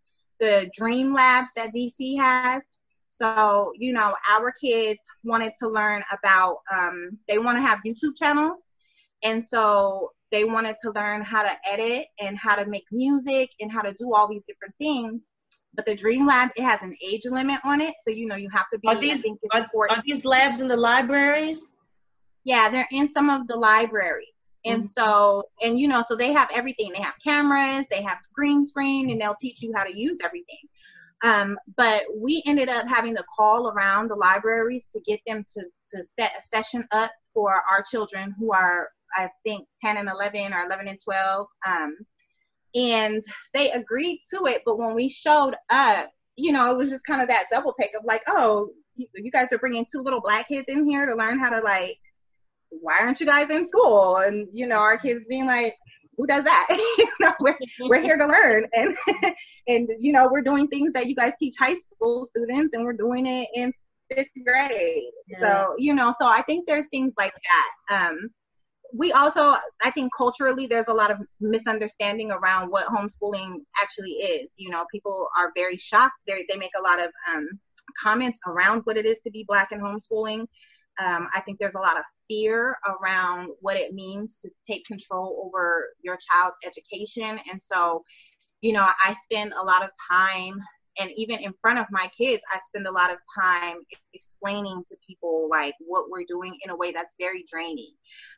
the 0.40 0.70
Dream 0.74 1.14
Labs 1.14 1.50
that 1.56 1.74
DC 1.74 2.18
has. 2.18 2.62
So, 3.09 3.72
you 3.76 3.92
know, 3.92 4.14
our 4.28 4.52
kids 4.52 5.00
wanted 5.24 5.52
to 5.61 5.68
learn 5.68 6.02
about, 6.12 6.59
um, 6.72 7.18
they 7.28 7.38
want 7.38 7.56
to 7.56 7.62
have 7.62 7.78
YouTube 7.87 8.16
channels. 8.16 8.70
And 9.22 9.44
so 9.44 10.12
they 10.30 10.44
wanted 10.44 10.76
to 10.82 10.90
learn 10.90 11.22
how 11.22 11.42
to 11.42 11.52
edit 11.66 12.06
and 12.20 12.37
how 12.37 12.56
to 12.56 12.66
make 12.66 12.85
music 12.90 13.50
and 13.61 13.70
how 13.70 13.82
to 13.82 13.92
do 13.94 14.12
all 14.12 14.28
these 14.28 14.42
different 14.46 14.74
things. 14.78 15.28
But 15.74 15.87
the 15.87 15.94
Dream 15.94 16.26
Lab, 16.26 16.50
it 16.56 16.62
has 16.62 16.82
an 16.82 16.96
age 17.02 17.22
limit 17.26 17.61
on 17.62 17.80
it, 17.82 17.94
so 18.02 18.11
you 18.11 18.26
know 18.26 18.37
you 18.37 18.48
have 18.50 18.64
to 18.72 18.78
be. 18.78 18.88
Are 18.88 18.96
these 18.96 19.26
are, 19.52 19.68
are 19.90 20.02
these 20.06 20.24
labs 20.24 20.62
in 20.62 20.68
the 20.68 20.76
libraries? 20.76 21.72
Yeah, 22.44 22.70
they're 22.70 22.88
in 22.90 23.12
some 23.12 23.28
of 23.28 23.46
the 23.46 23.56
libraries. 23.56 24.36
And 24.66 24.83
mm-hmm. 24.85 25.00
so, 25.00 25.44
and 25.62 25.79
you 25.79 25.88
know, 25.88 26.05
so 26.07 26.16
they 26.16 26.33
have 26.33 26.48
everything. 26.52 26.92
They 26.92 27.00
have 27.00 27.14
cameras, 27.22 27.87
they 27.90 28.02
have 28.02 28.18
green 28.35 28.66
screen, 28.66 29.11
and 29.11 29.20
they'll 29.20 29.37
teach 29.37 29.62
you 29.62 29.72
how 29.74 29.85
to 29.85 29.96
use 29.96 30.18
everything. 30.22 30.59
Um, 31.22 31.59
but 31.76 32.02
we 32.14 32.42
ended 32.46 32.68
up 32.68 32.87
having 32.87 33.16
to 33.16 33.24
call 33.37 33.68
around 33.68 34.09
the 34.09 34.16
libraries 34.16 34.85
to 34.92 35.00
get 35.00 35.20
them 35.26 35.44
to, 35.55 35.64
to 35.94 36.05
set 36.05 36.33
a 36.38 36.46
session 36.46 36.87
up 36.92 37.11
for 37.33 37.62
our 37.70 37.83
children 37.83 38.35
who 38.38 38.52
are, 38.52 38.88
I 39.16 39.31
think, 39.44 39.66
10 39.83 39.96
and 39.96 40.09
11 40.09 40.52
or 40.52 40.64
11 40.64 40.88
and 40.88 41.00
12. 41.02 41.46
Um, 41.66 41.96
and 42.74 43.24
they 43.55 43.70
agreed 43.70 44.20
to 44.35 44.44
it. 44.46 44.62
But 44.66 44.79
when 44.79 44.94
we 44.94 45.09
showed 45.09 45.55
up, 45.70 46.11
you 46.37 46.52
know, 46.52 46.70
it 46.70 46.76
was 46.76 46.90
just 46.90 47.07
kind 47.07 47.22
of 47.22 47.29
that 47.29 47.46
double 47.50 47.72
take 47.72 47.94
of 47.96 48.05
like, 48.05 48.22
oh, 48.26 48.70
you 48.96 49.31
guys 49.31 49.52
are 49.52 49.59
bringing 49.59 49.87
two 49.90 50.00
little 50.00 50.20
black 50.20 50.48
kids 50.48 50.66
in 50.68 50.88
here 50.88 51.07
to 51.07 51.14
learn 51.14 51.38
how 51.38 51.50
to 51.50 51.61
like, 51.61 51.98
why 52.80 52.98
aren't 53.00 53.20
you 53.20 53.26
guys 53.26 53.50
in 53.50 53.68
school? 53.68 54.16
And 54.16 54.48
you 54.52 54.66
know, 54.66 54.76
our 54.76 54.98
kids 54.98 55.24
being 55.28 55.46
like, 55.46 55.74
who 56.16 56.26
does 56.26 56.44
that? 56.44 56.66
you 56.98 57.08
know, 57.20 57.32
we're 57.40 57.56
we're 57.88 58.00
here 58.00 58.16
to 58.16 58.26
learn, 58.26 58.66
and 58.72 58.96
and 59.68 59.88
you 60.00 60.12
know, 60.12 60.28
we're 60.30 60.42
doing 60.42 60.68
things 60.68 60.92
that 60.94 61.06
you 61.06 61.14
guys 61.14 61.32
teach 61.38 61.54
high 61.58 61.76
school 61.76 62.26
students, 62.26 62.74
and 62.74 62.84
we're 62.84 62.92
doing 62.92 63.26
it 63.26 63.48
in 63.54 63.72
fifth 64.10 64.28
grade. 64.44 65.10
Yeah. 65.28 65.40
So 65.40 65.74
you 65.78 65.94
know, 65.94 66.14
so 66.18 66.26
I 66.26 66.42
think 66.42 66.66
there's 66.66 66.86
things 66.90 67.12
like 67.18 67.34
that. 67.88 68.08
Um, 68.08 68.30
we 68.92 69.12
also 69.12 69.56
i 69.82 69.90
think 69.90 70.10
culturally 70.16 70.66
there's 70.66 70.86
a 70.88 70.94
lot 70.94 71.10
of 71.10 71.18
misunderstanding 71.40 72.30
around 72.30 72.68
what 72.70 72.86
homeschooling 72.86 73.56
actually 73.82 74.12
is 74.12 74.48
you 74.56 74.70
know 74.70 74.84
people 74.92 75.28
are 75.36 75.50
very 75.56 75.76
shocked 75.76 76.14
they 76.26 76.44
they 76.48 76.56
make 76.56 76.70
a 76.78 76.82
lot 76.82 77.00
of 77.00 77.10
um, 77.34 77.48
comments 78.00 78.38
around 78.46 78.80
what 78.84 78.96
it 78.96 79.04
is 79.04 79.18
to 79.24 79.30
be 79.30 79.44
black 79.46 79.72
in 79.72 79.80
homeschooling 79.80 80.46
um, 80.98 81.28
i 81.35 81.40
think 81.40 81.59
there's 81.59 81.74
a 81.74 81.80
lot 81.80 81.98
of 81.98 82.04
fear 82.28 82.76
around 82.88 83.50
what 83.61 83.76
it 83.76 83.94
means 83.94 84.35
to 84.42 84.50
take 84.68 84.85
control 84.85 85.44
over 85.46 85.90
your 86.02 86.18
child's 86.28 86.56
education. 86.64 87.38
And 87.50 87.61
so 87.62 88.02
you 88.62 88.72
know 88.72 88.88
i 89.04 89.14
spend 89.22 89.52
a 89.52 89.62
lot 89.62 89.85
of 89.85 89.90
time 90.11 90.59
and 90.98 91.11
even 91.16 91.38
in 91.38 91.52
front 91.61 91.78
of 91.78 91.87
my 91.90 92.11
kids 92.18 92.42
i 92.50 92.59
spend 92.66 92.87
a 92.87 92.90
lot 92.90 93.12
of 93.12 93.18
time 93.38 93.76
explaining 94.14 94.82
to 94.88 94.96
people 95.06 95.48
like 95.50 95.74
what 95.80 96.04
we're 96.11 96.24
doing 96.26 96.56
in 96.64 96.70
a 96.70 96.76
way 96.76 96.92
that's 96.92 97.14
very 97.18 97.44
draining. 97.50 97.92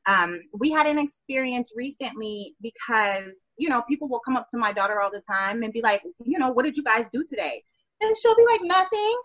Um, 0.07 0.41
we 0.59 0.71
had 0.71 0.87
an 0.87 0.99
experience 0.99 1.73
recently 1.75 2.55
because 2.63 3.33
you 3.57 3.69
know 3.69 3.83
people 3.89 4.09
will 4.09 4.21
come 4.21 4.37
up 4.37 4.49
to 4.51 4.59
my 4.59 4.73
daughter 4.73 5.01
all 5.01 5.11
the 5.11 5.23
time 5.31 5.63
and 5.63 5.73
be 5.73 5.83
like 5.83 6.03
you 6.25 6.39
know 6.39 6.51
what 6.51 6.65
did 6.65 6.77
you 6.77 6.83
guys 6.83 7.07
do 7.13 7.25
today? 7.25 7.63
And 8.01 8.17
she'll 8.17 8.37
be 8.37 8.47
like 8.47 8.63
nothing 8.63 9.17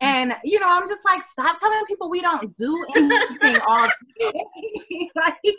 and 0.00 0.34
you 0.44 0.58
know 0.58 0.68
i'm 0.68 0.88
just 0.88 1.04
like 1.04 1.22
stop 1.30 1.58
telling 1.60 1.84
people 1.86 2.08
we 2.10 2.20
don't 2.20 2.56
do 2.56 2.86
anything 2.96 3.56
all 3.66 3.88
day 4.18 5.10
like 5.16 5.56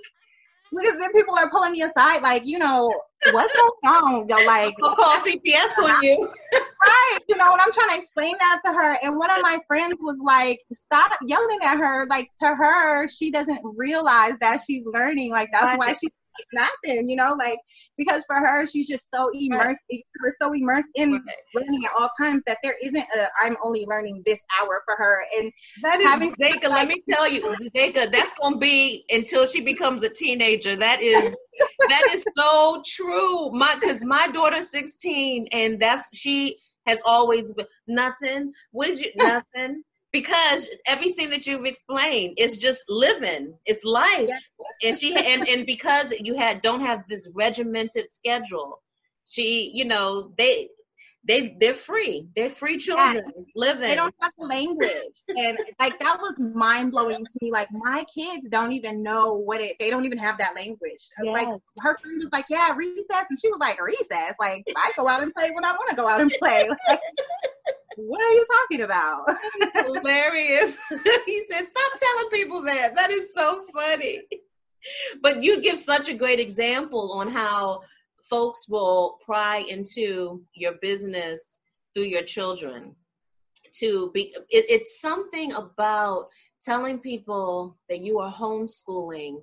because 0.72 0.98
then 0.98 1.12
people 1.12 1.36
are 1.36 1.50
pulling 1.50 1.74
me 1.74 1.82
aside, 1.82 2.22
like, 2.22 2.46
you 2.46 2.58
know, 2.58 2.94
what's 3.32 3.54
going 3.54 3.72
on? 3.84 4.30
Yo, 4.30 4.38
like, 4.46 4.74
I'll 4.82 4.96
call 4.96 5.18
CPS 5.18 5.78
on 5.84 6.02
you. 6.02 6.32
right. 6.54 7.20
You 7.28 7.36
know, 7.36 7.52
and 7.52 7.62
I'm 7.62 7.74
trying 7.74 7.98
to 7.98 8.04
explain 8.04 8.36
that 8.40 8.62
to 8.66 8.72
her. 8.72 8.98
And 9.04 9.18
one 9.18 9.30
of 9.32 9.42
my 9.42 9.60
friends 9.68 9.98
was 10.00 10.16
like, 10.24 10.62
stop 10.72 11.12
yelling 11.26 11.60
at 11.62 11.78
her. 11.78 12.08
Like, 12.10 12.30
to 12.42 12.56
her, 12.56 13.10
she 13.10 13.32
doesn't 13.32 13.60
realize 13.64 14.34
that 14.40 14.62
she's 14.66 14.84
learning. 14.86 15.32
Like, 15.32 15.50
that's 15.52 15.78
why 15.78 15.94
she's 15.94 16.12
nothing, 16.54 17.10
you 17.10 17.16
know, 17.16 17.36
like 17.38 17.60
because 17.98 18.24
for 18.26 18.36
her 18.36 18.66
she's 18.66 18.88
just 18.88 19.04
so 19.14 19.30
immersed 19.34 19.82
right. 19.92 20.04
we're 20.22 20.34
so 20.40 20.54
immersed 20.54 20.88
in 20.96 21.12
learning 21.54 21.86
at 21.86 21.92
all 21.98 22.10
times 22.20 22.42
that 22.48 22.58
there 22.64 22.76
isn't 22.82 22.98
a 22.98 23.28
I'm 23.42 23.58
only 23.64 23.86
learning 23.86 24.24
this 24.26 24.40
hour 24.60 24.82
for 24.86 24.96
her. 24.98 25.24
And 25.38 25.52
that 25.84 26.00
is 26.00 26.10
Jadaika, 26.10 26.70
let 26.70 26.88
me 26.88 27.02
tell 27.10 27.30
you, 27.30 27.42
Jadaika, 27.42 28.12
that's 28.12 28.34
gonna 28.36 28.58
be 28.58 29.06
until 29.10 29.46
she 29.46 29.62
becomes 29.62 30.04
a 30.04 30.10
teenager. 30.10 30.76
That 30.76 31.02
is 31.02 31.36
that 31.90 32.04
is 32.14 32.26
so 32.36 32.82
true. 32.86 33.52
My 33.52 33.76
cause 33.82 34.04
my 34.04 34.28
daughter's 34.28 34.70
16 34.72 35.48
and 35.52 35.80
that's 35.80 36.16
she 36.18 36.58
has 36.88 37.02
always 37.06 37.54
been 37.54 37.68
nothing. 37.88 38.52
What 38.72 38.88
did 38.88 39.02
you 39.02 39.12
nothing? 39.16 39.84
Because 40.12 40.70
everything 40.88 41.30
that 41.30 41.48
you've 41.48 41.66
explained 41.66 42.36
is 42.38 42.58
just 42.58 42.84
living 42.90 43.54
it's 43.66 43.84
life. 43.84 44.30
And 44.84 44.98
she 44.98 45.16
and 45.16 45.48
and 45.48 45.66
because 45.66 46.14
you 46.20 46.36
had 46.36 46.62
don't 46.62 46.82
have 46.82 47.04
this 47.10 47.30
regimented 47.34 48.12
schedule 48.12 48.82
she 49.26 49.72
you 49.74 49.86
know 49.86 50.34
they 50.38 50.68
they 51.24 51.56
they're 51.60 51.76
free. 51.76 52.28
They're 52.36 52.50
free 52.50 52.78
children 52.78 53.24
yeah. 53.28 53.44
living. 53.56 53.82
They 53.90 53.96
don't 53.96 54.16
have 54.22 54.32
the 54.40 54.46
language. 54.46 55.22
And 55.30 55.56
like 55.80 56.00
that 56.00 56.20
was 56.20 56.34
mind-blowing 56.40 57.24
to 57.24 57.32
me. 57.42 57.52
Like 57.52 57.68
my 57.72 58.04
kids 58.14 58.48
don't 58.50 58.72
even 58.72 59.04
know 59.04 59.34
what 59.34 59.62
it 59.62 59.76
they 59.80 59.92
don't 59.92 60.06
even 60.06 60.18
have 60.18 60.40
that 60.40 60.56
language. 60.56 61.10
Yes. 61.24 61.34
like 61.34 61.48
her 61.78 61.98
friend 62.00 62.18
was 62.18 62.30
like 62.32 62.46
yeah 62.50 62.74
recess. 62.76 63.28
And 63.30 63.40
she 63.40 63.50
was 63.50 63.60
like 63.60 63.80
recess? 63.80 64.34
Like 64.40 64.64
i 64.76 64.92
go 64.98 65.08
out 65.08 65.22
and 65.22 65.32
play 65.34 65.52
when 65.52 65.64
i 65.64 65.72
want 65.72 65.90
to 65.92 65.96
go 65.96 66.08
out 66.08 66.22
and 66.22 66.32
play. 66.32 66.70
Like, 66.90 67.00
what 67.98 68.22
are 68.22 68.34
you 68.34 68.46
talking 68.62 68.82
about? 68.84 69.26
hilarious. 69.74 70.78
he 71.26 71.44
said, 71.44 71.66
Stop 71.66 71.92
telling 71.98 72.32
people 72.32 72.62
that. 72.64 72.96
That 72.96 73.12
is 73.12 73.34
so 73.34 73.66
funny. 73.74 74.22
But 75.22 75.44
you 75.44 75.62
give 75.62 75.78
such 75.78 76.10
a 76.10 76.14
great 76.14 76.40
example 76.40 77.14
on 77.14 77.28
how 77.28 77.82
folks 78.24 78.68
will 78.68 79.20
pry 79.24 79.58
into 79.68 80.42
your 80.54 80.74
business 80.82 81.60
through 81.94 82.06
your 82.06 82.24
children. 82.24 82.96
To 83.80 84.12
be, 84.14 84.36
it, 84.50 84.66
it's 84.70 85.00
something 85.00 85.54
about 85.54 86.28
telling 86.62 87.00
people 87.00 87.78
that 87.90 88.02
you 88.02 88.20
are 88.20 88.32
homeschooling 88.32 89.42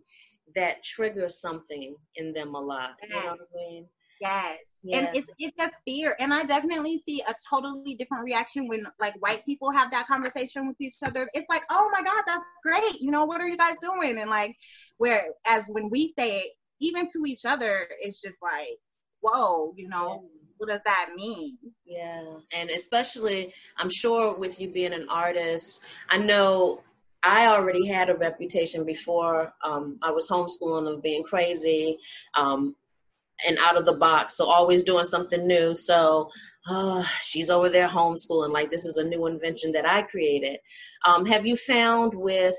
that 0.55 0.83
triggers 0.83 1.41
something 1.41 1.95
in 2.17 2.33
them 2.33 2.55
a 2.55 2.61
lot. 2.61 2.97
You 3.03 3.09
know 3.11 3.17
what 3.27 3.41
I 3.41 3.57
mean? 3.57 3.87
Yes. 4.21 4.59
Yeah. 4.89 4.99
And 4.99 5.17
it's 5.17 5.29
it's 5.39 5.59
a 5.59 5.71
fear. 5.85 6.17
And 6.19 6.33
I 6.33 6.45
definitely 6.45 7.03
see 7.05 7.23
a 7.29 7.35
totally 7.49 7.95
different 7.97 8.25
reaction 8.25 8.67
when 8.69 8.87
like 8.99 9.15
white 9.21 9.45
people 9.45 9.71
have 9.71 9.91
that 9.91 10.07
conversation 10.07 10.67
with 10.67 10.81
each 10.81 10.97
other. 11.03 11.29
It's 11.35 11.49
like, 11.51 11.63
oh 11.69 11.91
my 11.93 12.03
God, 12.03 12.23
that's 12.27 12.45
great. 12.63 13.01
You 13.01 13.11
know, 13.11 13.27
what 13.27 13.43
are 13.43 13.47
you 13.47 13.59
guys 13.59 13.77
doing? 13.83 14.19
And 14.19 14.31
like 14.31 14.57
whereas 14.97 15.65
when 15.69 15.91
we 15.91 16.15
say 16.19 16.39
it, 16.39 16.53
even 16.81 17.11
to 17.11 17.27
each 17.27 17.45
other, 17.45 17.87
it's 18.01 18.23
just 18.23 18.39
like, 18.43 18.79
whoa, 19.21 19.75
you 19.77 19.89
know, 19.89 20.23
yeah. 20.23 20.41
what 20.57 20.69
does 20.71 20.81
that 20.87 21.11
mean? 21.15 21.59
Yeah. 21.85 22.25
And 22.53 22.71
especially 22.71 23.53
I'm 23.77 23.91
sure 23.91 24.39
with 24.39 24.59
you 24.59 24.71
being 24.71 24.95
an 24.95 25.07
artist, 25.11 25.83
I 26.09 26.17
know 26.17 26.81
I 27.23 27.49
already 27.49 27.87
had 27.87 28.09
a 28.09 28.15
reputation 28.15 28.85
before 28.85 29.53
um, 29.65 29.99
I 30.03 30.11
was 30.11 30.31
homeschooling 30.31 30.91
of 30.91 31.03
being 31.03 31.25
crazy. 31.25 31.99
Um, 32.35 32.75
and 33.47 33.59
out 33.59 33.77
of 33.77 33.85
the 33.85 33.93
box. 33.93 34.37
So 34.37 34.47
always 34.47 34.83
doing 34.83 35.05
something 35.05 35.47
new. 35.47 35.75
So 35.77 36.31
uh, 36.69 37.05
she's 37.23 37.51
over 37.51 37.69
there 37.69 37.89
homeschooling. 37.89 38.53
Like 38.53 38.71
this 38.71 38.85
is 38.85 38.97
a 38.97 39.05
new 39.05 39.27
invention 39.27 39.73
that 39.73 39.89
I 39.89 40.03
created. 40.03 40.59
Um, 41.05 41.25
have 41.27 41.47
you 41.47 41.57
found 41.57 42.15
with 42.15 42.57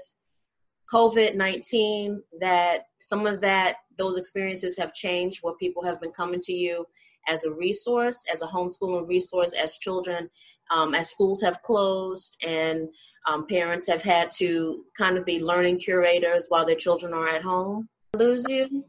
COVID 0.92 1.36
19 1.36 2.22
that 2.39 2.86
some 3.00 3.28
of 3.28 3.42
that, 3.42 3.78
those 3.98 4.18
experiences 4.18 4.78
have 4.78 4.94
changed 4.94 5.39
where 5.42 5.54
people 5.56 5.84
have 5.84 6.02
been 6.02 6.12
coming 6.12 6.39
to 6.42 6.54
you 6.54 6.86
as 7.28 7.44
a 7.46 7.54
resource, 7.54 8.24
as 8.34 8.42
a 8.42 8.48
homeschooling 8.48 9.08
resource, 9.08 9.54
as 9.54 9.78
children, 9.78 10.30
um, 10.72 10.96
as 10.96 11.12
schools 11.12 11.42
have 11.42 11.62
closed 11.62 12.44
and 12.46 12.89
um, 13.28 13.46
parents 13.48 13.88
have 13.88 14.02
had 14.02 14.32
to 14.32 14.84
kind 14.98 15.18
of 15.18 15.26
be 15.26 15.44
learning 15.44 15.78
curators 15.78 16.48
while 16.50 16.65
their 16.65 16.76
children 16.76 17.13
are 17.13 17.28
at 17.28 17.44
home? 17.44 17.88
Lose 18.15 18.46
you? 18.50 18.84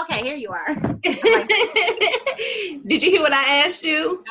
Okay, 0.00 0.22
here 0.22 0.36
you 0.36 0.50
are. 0.50 0.74
Did 2.86 3.02
you 3.02 3.10
hear 3.10 3.22
what 3.22 3.32
I 3.32 3.64
asked 3.64 3.84
you? 3.84 4.24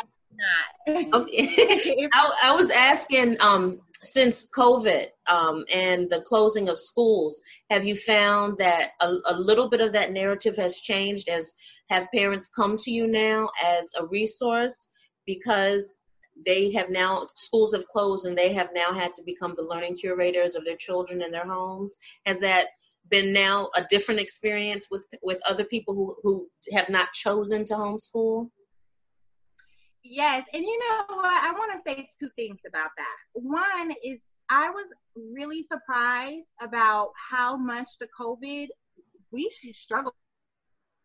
Not. 0.88 1.14
Okay. 1.14 2.10
I, 2.14 2.32
I, 2.46 2.56
was 2.56 2.70
asking 2.70 3.38
um, 3.42 3.80
since 4.02 4.48
COVID 4.50 5.08
um, 5.28 5.66
and 5.74 6.10
the 6.10 6.22
closing 6.22 6.70
of 6.70 6.78
schools, 6.78 7.42
have 7.70 7.86
you 7.86 7.96
found 7.96 8.58
that 8.58 8.92
a, 9.02 9.16
a, 9.26 9.34
little 9.34 9.70
bit 9.70 9.82
of 9.82 9.94
that 9.94 10.12
narrative 10.12 10.56
has 10.58 10.80
changed? 10.80 11.30
As 11.30 11.54
have 11.90 12.12
parents 12.14 12.48
come 12.48 12.78
to 12.78 12.92
you 12.92 13.08
now 13.08 13.50
as 13.64 13.94
a 14.00 14.06
resource 14.06 14.90
because 15.26 15.98
they 16.46 16.72
have 16.72 16.90
now 16.92 17.26
schools 17.36 17.74
have 17.74 17.88
closed 17.88 18.26
and 18.28 18.38
they 18.38 18.54
have 18.54 18.70
now 18.74 18.94
had 18.94 19.12
to 19.14 19.24
become 19.24 19.56
the 19.56 19.64
learning 19.64 19.96
curators 19.96 20.56
of 20.56 20.64
their 20.66 20.78
children 20.78 21.22
in 21.22 21.32
their 21.32 21.48
homes? 21.48 21.98
Has 22.26 22.40
that 22.42 22.68
been 23.10 23.34
now 23.34 23.70
a 23.76 23.84
different 23.90 24.20
experience 24.20 24.88
with 24.92 25.06
with 25.24 25.40
other 25.48 25.64
people 25.64 25.94
who 25.96 26.16
who 26.24 26.48
have 26.74 26.90
not 26.90 27.14
chosen 27.14 27.64
to 27.66 27.74
homeschool? 27.74 28.50
Yes, 30.04 30.46
and 30.54 30.64
you 30.64 30.80
know 30.80 31.16
what? 31.16 31.44
I 31.44 31.52
want 31.52 31.74
to 31.74 31.92
say 31.92 32.08
two 32.20 32.30
things 32.36 32.60
about 32.68 32.92
that. 32.98 33.16
One 33.34 33.92
is 34.04 34.20
I 34.50 34.70
was 34.70 34.88
really 35.16 35.64
surprised 35.64 36.48
about 36.62 37.12
how 37.30 37.58
much 37.58 37.90
the 38.00 38.08
COVID 38.20 38.68
we 39.32 39.52
struggled. 39.74 40.14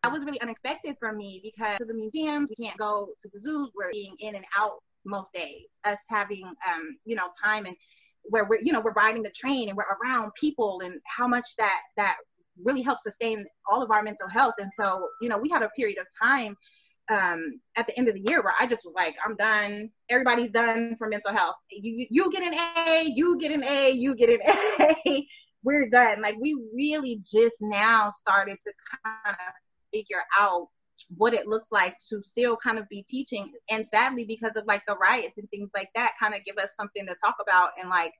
That 0.03 0.11
was 0.11 0.23
really 0.23 0.41
unexpected 0.41 0.95
for 0.99 1.13
me 1.13 1.41
because 1.43 1.79
of 1.81 1.87
the 1.87 1.93
museums, 1.93 2.49
we 2.49 2.65
can't 2.65 2.77
go 2.77 3.09
to 3.21 3.29
the 3.33 3.39
zoos. 3.41 3.71
We're 3.75 3.91
being 3.91 4.15
in 4.19 4.35
and 4.35 4.45
out 4.57 4.83
most 5.05 5.31
days. 5.33 5.67
Us 5.85 5.99
having, 6.07 6.43
um, 6.45 6.97
you 7.05 7.15
know, 7.15 7.27
time 7.41 7.65
and 7.65 7.75
where 8.23 8.45
we're 8.45 8.61
you 8.61 8.71
know 8.71 8.81
we're 8.81 8.93
riding 8.93 9.23
the 9.23 9.31
train 9.31 9.69
and 9.69 9.77
we're 9.77 9.85
around 10.01 10.31
people 10.39 10.81
and 10.83 10.99
how 11.05 11.27
much 11.27 11.47
that 11.57 11.79
that 11.97 12.17
really 12.63 12.81
helps 12.81 13.03
sustain 13.03 13.45
all 13.69 13.81
of 13.81 13.91
our 13.91 14.03
mental 14.03 14.27
health 14.27 14.53
and 14.59 14.71
so 14.77 15.07
you 15.21 15.29
know 15.29 15.37
we 15.37 15.49
had 15.49 15.63
a 15.63 15.69
period 15.69 15.97
of 15.97 16.05
time 16.21 16.55
um, 17.11 17.59
at 17.75 17.87
the 17.87 17.97
end 17.97 18.07
of 18.07 18.15
the 18.15 18.21
year 18.21 18.41
where 18.41 18.53
I 18.59 18.67
just 18.67 18.85
was 18.85 18.93
like, 18.95 19.15
I'm 19.25 19.35
done. 19.35 19.89
Everybody's 20.09 20.51
done 20.51 20.95
for 20.97 21.07
mental 21.07 21.33
health. 21.33 21.55
You 21.69 22.07
you 22.09 22.31
get 22.31 22.43
an 22.43 22.53
A, 22.53 23.11
you 23.13 23.37
get 23.39 23.51
an 23.51 23.63
A, 23.63 23.91
you 23.91 24.15
get 24.15 24.29
an 24.29 24.39
A. 25.07 25.27
We're 25.63 25.89
done. 25.89 26.21
Like 26.21 26.35
we 26.39 26.57
really 26.73 27.21
just 27.25 27.57
now 27.61 28.11
started 28.21 28.57
to 28.63 28.73
kind 29.03 29.35
of 29.35 29.53
figure 29.93 30.23
out 30.39 30.67
what 31.17 31.33
it 31.33 31.47
looks 31.47 31.67
like 31.71 31.95
to 32.09 32.21
still 32.21 32.57
kind 32.57 32.77
of 32.77 32.87
be 32.89 33.03
teaching 33.03 33.51
and 33.69 33.87
sadly 33.87 34.25
because 34.25 34.55
of 34.55 34.65
like 34.65 34.83
the 34.87 34.97
riots 34.97 35.37
and 35.37 35.49
things 35.49 35.69
like 35.75 35.89
that 35.95 36.13
kind 36.19 36.33
of 36.33 36.43
give 36.45 36.57
us 36.57 36.69
something 36.79 37.05
to 37.05 37.15
talk 37.23 37.35
about 37.41 37.71
and 37.79 37.89
like 37.89 38.13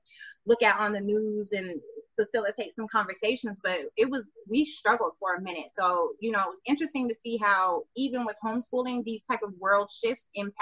look 0.46 0.62
at 0.62 0.78
on 0.78 0.92
the 0.92 1.00
news 1.00 1.52
and 1.52 1.80
facilitate 2.16 2.74
some 2.74 2.86
conversations 2.88 3.58
but 3.62 3.80
it 3.96 4.08
was 4.08 4.28
we 4.48 4.64
struggled 4.64 5.12
for 5.18 5.34
a 5.34 5.40
minute. 5.40 5.68
So 5.76 6.12
you 6.20 6.30
know 6.30 6.40
it 6.40 6.48
was 6.48 6.60
interesting 6.66 7.08
to 7.08 7.14
see 7.14 7.36
how 7.36 7.84
even 7.96 8.24
with 8.24 8.36
homeschooling 8.44 9.04
these 9.04 9.22
type 9.30 9.42
of 9.42 9.52
world 9.58 9.90
shifts 9.90 10.28
impact 10.34 10.56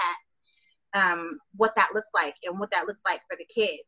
um, 0.93 1.39
what 1.55 1.73
that 1.75 1.89
looks 1.93 2.09
like 2.13 2.35
and 2.43 2.59
what 2.59 2.71
that 2.71 2.87
looks 2.87 3.01
like 3.05 3.21
for 3.29 3.37
the 3.37 3.45
kids. 3.45 3.83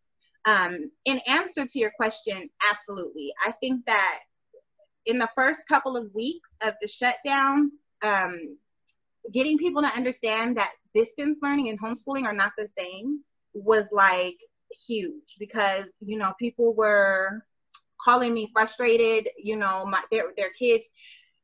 Um, 0.46 0.92
in 1.06 1.20
answer 1.28 1.66
to 1.66 1.80
your 1.80 1.92
question 1.98 2.50
absolutely. 2.70 3.34
I 3.44 3.52
think 3.54 3.86
that 3.86 4.20
in 5.06 5.20
the 5.20 5.30
first 5.36 5.62
couple 5.68 5.96
of 5.98 6.14
weeks 6.14 6.50
of 6.62 6.74
the 6.82 6.88
shutdowns 6.88 7.70
um, 8.02 8.58
getting 9.34 9.58
people 9.58 9.82
to 9.82 9.88
understand 9.88 10.58
that 10.58 10.72
distance 10.94 11.40
learning 11.42 11.70
and 11.70 11.80
homeschooling 11.80 12.26
are 12.26 12.34
not 12.34 12.52
the 12.58 12.68
same 12.78 13.22
was 13.54 13.86
like 13.92 14.38
huge 14.88 15.36
because 15.40 15.86
you 16.00 16.18
know 16.18 16.34
people 16.40 16.74
were 16.74 17.44
calling 18.04 18.34
me 18.34 18.50
frustrated 18.54 19.30
you 19.38 19.56
know 19.56 19.86
my 19.86 20.02
their 20.12 20.26
their 20.38 20.52
kids 20.60 20.84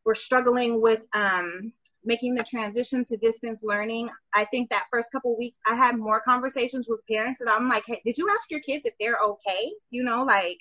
were 0.05 0.15
struggling 0.15 0.81
with 0.81 1.01
um 1.13 1.71
making 2.03 2.33
the 2.33 2.43
transition 2.43 3.05
to 3.05 3.15
distance 3.15 3.59
learning. 3.61 4.09
I 4.33 4.45
think 4.45 4.71
that 4.71 4.87
first 4.91 5.11
couple 5.11 5.37
weeks 5.37 5.57
i 5.65 5.75
had 5.75 5.97
more 5.97 6.21
conversations 6.21 6.87
with 6.89 6.99
parents 7.09 7.39
that 7.39 7.49
i'm 7.51 7.69
like 7.69 7.83
hey 7.87 8.01
did 8.03 8.17
you 8.17 8.27
ask 8.29 8.49
your 8.49 8.61
kids 8.61 8.85
if 8.85 8.93
they're 8.99 9.19
okay? 9.19 9.71
You 9.89 10.03
know 10.03 10.23
like 10.23 10.57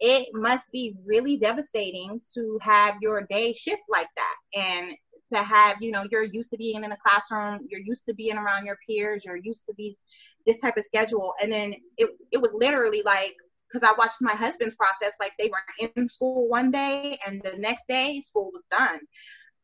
it 0.00 0.28
must 0.32 0.70
be 0.72 0.96
really 1.06 1.36
devastating 1.36 2.20
to 2.34 2.58
have 2.60 2.96
your 3.00 3.22
day 3.30 3.52
shift 3.52 3.82
like 3.88 4.08
that. 4.16 4.60
And 4.60 4.96
to 5.32 5.42
have, 5.42 5.76
you 5.80 5.90
know, 5.90 6.04
you're 6.10 6.24
used 6.24 6.50
to 6.50 6.56
being 6.56 6.84
in 6.84 6.92
a 6.92 6.96
classroom, 6.96 7.66
you're 7.68 7.80
used 7.80 8.04
to 8.06 8.14
being 8.14 8.36
around 8.36 8.66
your 8.66 8.78
peers, 8.86 9.22
you're 9.24 9.36
used 9.36 9.64
to 9.66 9.74
these 9.76 10.00
this 10.46 10.58
type 10.58 10.76
of 10.76 10.84
schedule. 10.84 11.34
And 11.40 11.52
then 11.52 11.74
it 11.96 12.10
it 12.30 12.40
was 12.40 12.52
literally 12.52 13.02
like 13.02 13.34
because 13.72 13.88
I 13.88 13.96
watched 13.96 14.20
my 14.20 14.32
husband's 14.32 14.74
process, 14.74 15.14
like 15.18 15.32
they 15.38 15.48
were 15.48 15.90
in 15.96 16.08
school 16.08 16.48
one 16.48 16.70
day 16.70 17.18
and 17.26 17.42
the 17.42 17.56
next 17.58 17.84
day 17.88 18.20
school 18.20 18.50
was 18.52 18.62
done. 18.70 19.00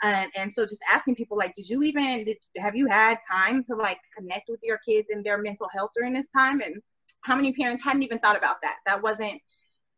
And, 0.02 0.30
and 0.36 0.52
so 0.54 0.64
just 0.64 0.80
asking 0.90 1.16
people 1.16 1.36
like, 1.36 1.54
did 1.54 1.68
you 1.68 1.82
even, 1.82 2.24
did, 2.24 2.36
have 2.56 2.76
you 2.76 2.86
had 2.86 3.18
time 3.30 3.64
to 3.64 3.74
like 3.74 3.98
connect 4.16 4.48
with 4.48 4.60
your 4.62 4.78
kids 4.86 5.08
and 5.10 5.24
their 5.24 5.38
mental 5.38 5.68
health 5.74 5.90
during 5.94 6.14
this 6.14 6.28
time? 6.34 6.60
And 6.60 6.80
how 7.22 7.34
many 7.34 7.52
parents 7.52 7.82
hadn't 7.84 8.04
even 8.04 8.18
thought 8.20 8.36
about 8.36 8.62
that? 8.62 8.76
That 8.86 9.02
wasn't, 9.02 9.40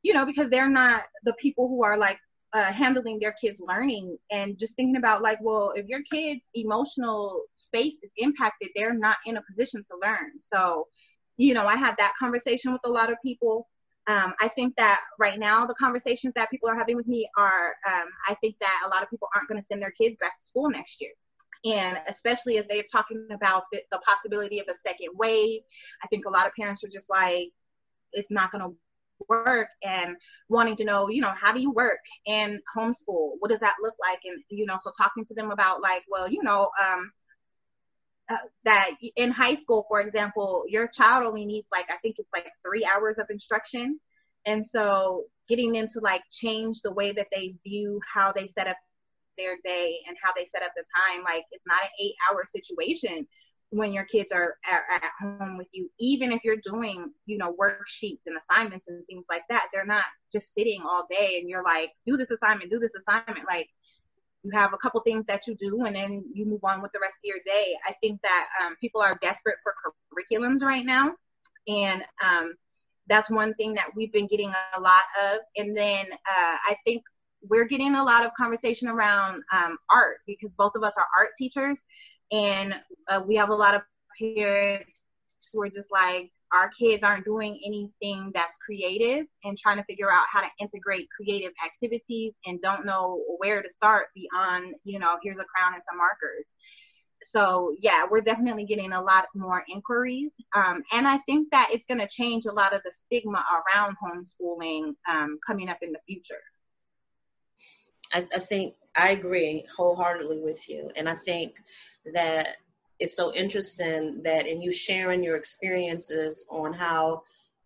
you 0.03 0.15
know, 0.15 0.25
because 0.25 0.49
they're 0.49 0.71
not 0.71 1.05
the 1.25 1.35
people 1.35 1.69
who 1.69 1.85
are 1.85 1.99
like 1.99 2.19
uh, 2.53 2.73
handling 2.73 3.19
their 3.21 3.35
kids 3.41 3.61
learning 3.61 4.17
and 4.31 4.59
just 4.59 4.75
thinking 4.75 4.97
about 4.97 5.23
like 5.23 5.39
well 5.41 5.73
if 5.77 5.87
your 5.87 6.01
kids 6.13 6.41
emotional 6.55 7.43
space 7.55 7.95
is 8.03 8.11
impacted 8.17 8.69
they're 8.75 8.95
not 8.95 9.17
in 9.27 9.37
a 9.37 9.43
position 9.43 9.85
to 9.91 9.97
learn. 10.03 10.33
So 10.41 10.89
you 11.37 11.55
know 11.55 11.67
i 11.67 11.77
had 11.77 11.97
that 11.99 12.13
conversation 12.19 12.73
with 12.73 12.83
a 12.85 12.91
lot 12.91 13.11
of 13.11 13.19
people. 13.25 13.69
Um, 14.07 14.35
i 14.41 14.49
think 14.49 14.75
that 14.77 15.01
right 15.19 15.39
now 15.39 15.67
the 15.67 15.75
conversations 15.75 16.33
that 16.35 16.51
people 16.51 16.69
are 16.69 16.75
having 16.75 16.97
with 16.97 17.07
me 17.07 17.29
are 17.37 17.75
um, 17.87 18.09
i 18.27 18.35
think 18.41 18.57
that 18.61 18.83
a 18.85 18.89
lot 18.89 19.03
of 19.03 19.11
people 19.11 19.29
aren't 19.35 19.49
going 19.49 19.61
to 19.61 19.67
send 19.67 19.81
their 19.81 19.93
kids 19.93 20.17
back 20.21 20.41
to 20.41 20.47
school 20.47 20.71
next 20.71 21.01
year. 21.01 21.13
And 21.65 21.99
especially 22.09 22.57
as 22.59 22.65
they're 22.69 22.85
talking 22.91 23.29
about 23.33 23.65
the, 23.71 23.83
the 23.93 23.99
possibility 23.99 24.61
of 24.61 24.67
a 24.69 24.77
second 24.79 25.11
wave, 25.15 25.61
I 26.03 26.07
think 26.09 26.25
a 26.25 26.31
lot 26.31 26.47
of 26.47 26.55
parents 26.55 26.83
are 26.85 26.89
just 26.89 27.11
like, 27.11 27.51
it's 28.13 28.31
not 28.31 28.51
going 28.51 28.65
to 28.65 28.75
work 29.29 29.69
and 29.83 30.17
wanting 30.49 30.77
to 30.77 30.85
know, 30.85 31.09
you 31.09 31.21
know, 31.21 31.33
how 31.41 31.53
do 31.53 31.61
you 31.61 31.71
work 31.71 32.01
and 32.27 32.61
homeschool? 32.77 33.33
What 33.39 33.51
does 33.51 33.61
that 33.61 33.77
look 33.83 33.95
like? 34.01 34.21
And, 34.25 34.43
you 34.49 34.67
know, 34.67 34.79
so 34.83 34.93
talking 34.97 35.25
to 35.27 35.35
them 35.35 35.51
about 35.51 35.81
like, 35.81 36.03
well, 36.09 36.31
you 36.31 36.43
know, 36.43 36.71
um, 36.83 37.13
uh, 38.31 38.37
that 38.65 38.91
in 39.17 39.31
high 39.31 39.57
school, 39.57 39.87
for 39.89 40.01
example, 40.01 40.65
your 40.69 40.87
child 40.87 41.25
only 41.25 41.45
needs 41.45 41.67
like, 41.73 41.87
I 41.91 41.97
think 41.99 42.17
it's 42.19 42.31
like 42.33 42.47
three 42.65 42.87
hours 42.87 43.17
of 43.19 43.27
instruction. 43.31 43.99
And 44.47 44.67
so 44.67 45.25
getting 45.49 45.73
them 45.73 45.89
to 45.89 46.01
like 46.01 46.23
change 46.31 46.81
the 46.83 46.93
way 46.93 47.13
that 47.13 47.27
they 47.33 47.57
view 47.65 48.01
how 48.15 48.33
they 48.33 48.47
set 48.47 48.69
up 48.69 48.77
their 49.37 49.57
day 49.65 49.99
and 50.07 50.17
how 50.23 50.33
they 50.35 50.49
set 50.53 50.63
up 50.63 50.73
the 50.77 50.85
time, 50.95 51.25
like 51.25 51.45
it's 51.51 51.67
not 51.67 51.83
an 51.83 51.91
eight 52.01 52.15
hour 52.31 52.45
situation 52.55 53.27
when 53.71 53.93
your 53.93 54.05
kids 54.05 54.33
are 54.33 54.57
at, 54.69 54.83
at, 55.03 55.11
home 55.21 55.57
with 55.57 55.69
you 55.73 55.89
even 55.99 56.33
if 56.33 56.43
you're 56.43 56.57
doing 56.57 57.11
you 57.27 57.39
know 57.39 57.55
worksheets 57.55 58.23
and 58.27 58.37
assignments 58.37 58.89
and 58.89 59.07
things 59.07 59.25
like 59.29 59.43
that 59.49 59.69
they're 59.73 59.87
not 59.87 60.05
just 60.33 60.53
sitting 60.53 60.83
all 60.83 61.07
day 61.09 61.39
and 61.39 61.49
you're 61.49 61.63
like 61.63 61.91
do 62.07 62.17
this 62.17 62.31
assignment 62.31 62.71
do 62.71 62.79
this 62.79 62.93
assignment. 62.95 63.47
Like 63.47 63.69
you 64.43 64.51
have 64.53 64.73
a 64.73 64.79
couple 64.79 65.01
things 65.03 65.25
that 65.27 65.47
you 65.47 65.55
do 65.55 65.85
and 65.85 65.95
then 65.95 66.25
you 66.33 66.47
move 66.47 66.65
on 66.65 66.81
with 66.81 66.93
the 66.93 66.99
rest 67.01 67.17
of 67.17 67.25
your 67.25 67.39
day. 67.45 67.75
I 67.87 67.95
think 68.01 68.21
that 68.23 68.47
um, 68.63 68.77
people 68.81 69.01
are 69.01 69.19
desperate 69.21 69.57
for 69.63 69.75
curriculums 70.13 70.63
right 70.63 70.85
now 70.85 71.15
and 71.69 72.03
um, 72.25 72.55
that's 73.09 73.29
one 73.29 73.55
thing 73.55 73.75
that 73.75 73.91
we've 73.95 74.13
been 74.13 74.27
getting 74.27 74.53
a 74.75 74.81
lot 74.81 75.03
of. 75.23 75.41
And 75.57 75.77
then 75.77 76.07
uh, 76.13 76.57
i 76.65 76.77
think 76.85 77.03
we're 77.49 77.65
getting 77.65 77.95
a 77.95 78.05
lot 78.05 78.25
of 78.25 78.33
conversation 78.35 78.89
around 78.89 79.43
um, 79.53 79.79
art 79.91 80.19
because 80.27 80.53
both 80.53 80.73
of 80.75 80.83
us 80.83 80.93
are 80.97 81.07
art 81.17 81.31
teachers 81.39 81.79
and 82.33 82.75
uh, 83.09 83.23
we 83.27 83.37
have 83.37 83.51
a 83.51 83.55
lot 83.55 83.75
of 83.75 83.83
parents 84.19 84.91
who 85.53 85.63
are 85.63 85.71
just 85.71 85.91
like, 85.91 86.31
our 86.53 86.69
kids 86.71 87.05
aren't 87.05 87.25
doing 87.25 87.61
anything 87.65 88.33
that's 88.35 88.57
creative 88.65 89.27
and 89.45 89.57
trying 89.57 89.77
to 89.77 89.85
figure 89.85 90.11
out 90.11 90.27
how 90.33 90.41
to 90.41 90.49
integrate 90.59 91.09
creative 91.17 91.53
activities 91.65 92.33
and 92.45 92.61
don't 92.61 92.85
know 92.85 93.23
where 93.39 93.63
to 93.63 93.73
start 93.73 94.09
beyond, 94.17 94.75
you 94.83 94.99
know, 94.99 95.17
here's 95.23 95.39
a 95.39 95.45
crown 95.45 95.75
and 95.75 95.83
some 95.89 95.97
markers. 95.97 96.47
So 97.23 97.77
yeah, 97.81 98.05
we're 98.11 98.23
definitely 98.23 98.65
getting 98.65 98.93
a 98.93 99.03
lot 99.03 99.27
more 99.35 99.63
inquiries, 99.69 100.33
um, 100.55 100.83
and 100.91 101.07
I 101.07 101.19
think 101.19 101.51
that 101.51 101.69
it's 101.71 101.85
going 101.85 102.01
to 102.01 102.09
change 102.09 102.47
a 102.47 102.53
lot 102.53 102.75
of 102.75 102.83
the 102.83 102.91
stigma 102.93 103.45
around 103.53 103.95
homeschooling 104.03 104.95
um, 105.09 105.39
coming 105.47 105.69
up 105.69 105.79
in 105.83 105.93
the 105.93 106.01
future. 106.07 106.43
I, 108.11 108.27
I 108.35 108.39
think 108.39 108.75
I 108.97 109.11
agree 109.11 109.65
wholeheartedly 109.77 110.41
with 110.41 110.69
you. 110.69 110.91
And 110.97 111.09
I 111.09 111.15
think 111.15 111.57
that 112.13 112.57
it's 112.99 113.17
so 113.17 113.33
interesting 113.35 114.23
that 114.23 114.47
in 114.47 114.61
you 114.61 114.73
sharing 114.73 115.23
your 115.23 115.37
experiences 115.37 116.45
on 116.51 116.73
how 116.73 117.23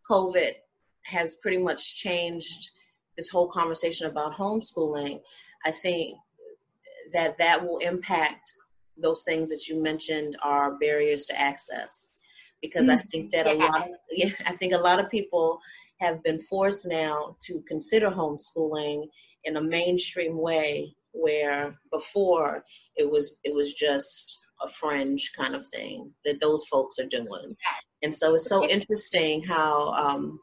COVID 0.09 0.55
has 1.03 1.35
pretty 1.37 1.59
much 1.59 1.97
changed 1.97 2.71
this 3.17 3.29
whole 3.29 3.49
conversation 3.49 4.07
about 4.07 4.35
homeschooling, 4.35 5.21
I 5.65 5.71
think 5.71 6.17
that 7.13 7.39
that 7.39 7.65
will 7.65 7.79
impact 7.79 8.53
those 8.97 9.23
things 9.25 9.49
that 9.49 9.67
you 9.67 9.83
mentioned 9.83 10.37
are 10.43 10.77
barriers 10.79 11.27
to 11.27 11.41
access. 11.41 12.11
Because 12.63 12.89
mm-hmm. 12.89 12.99
I 12.99 13.03
think 13.11 13.31
that 13.33 13.47
a 13.47 13.55
lot 13.55 13.83
of 13.83 13.95
yeah, 14.11 14.31
I 14.47 14.57
think 14.57 14.73
a 14.73 14.79
lot 14.79 14.99
of 14.99 15.11
people 15.11 15.61
have 16.01 16.23
been 16.23 16.39
forced 16.39 16.89
now 16.89 17.37
to 17.43 17.63
consider 17.69 18.11
homeschooling 18.11 19.09
in 19.45 19.57
a 19.57 19.63
mainstream 19.63 20.39
way 20.39 20.95
where 21.15 21.75
before 21.93 22.65
it 22.97 23.11
was 23.11 23.39
it 23.45 23.55
was 23.55 23.75
just 23.75 24.41
a 24.63 24.69
fringe 24.69 25.33
kind 25.37 25.55
of 25.55 25.67
thing 25.67 26.11
that 26.25 26.41
those 26.41 26.67
folks 26.69 26.99
are 26.99 27.07
doing. 27.07 27.57
And 28.03 28.15
so 28.15 28.35
it's 28.35 28.49
so 28.49 28.67
interesting 28.69 29.43
how 29.43 29.93
um, 29.93 30.41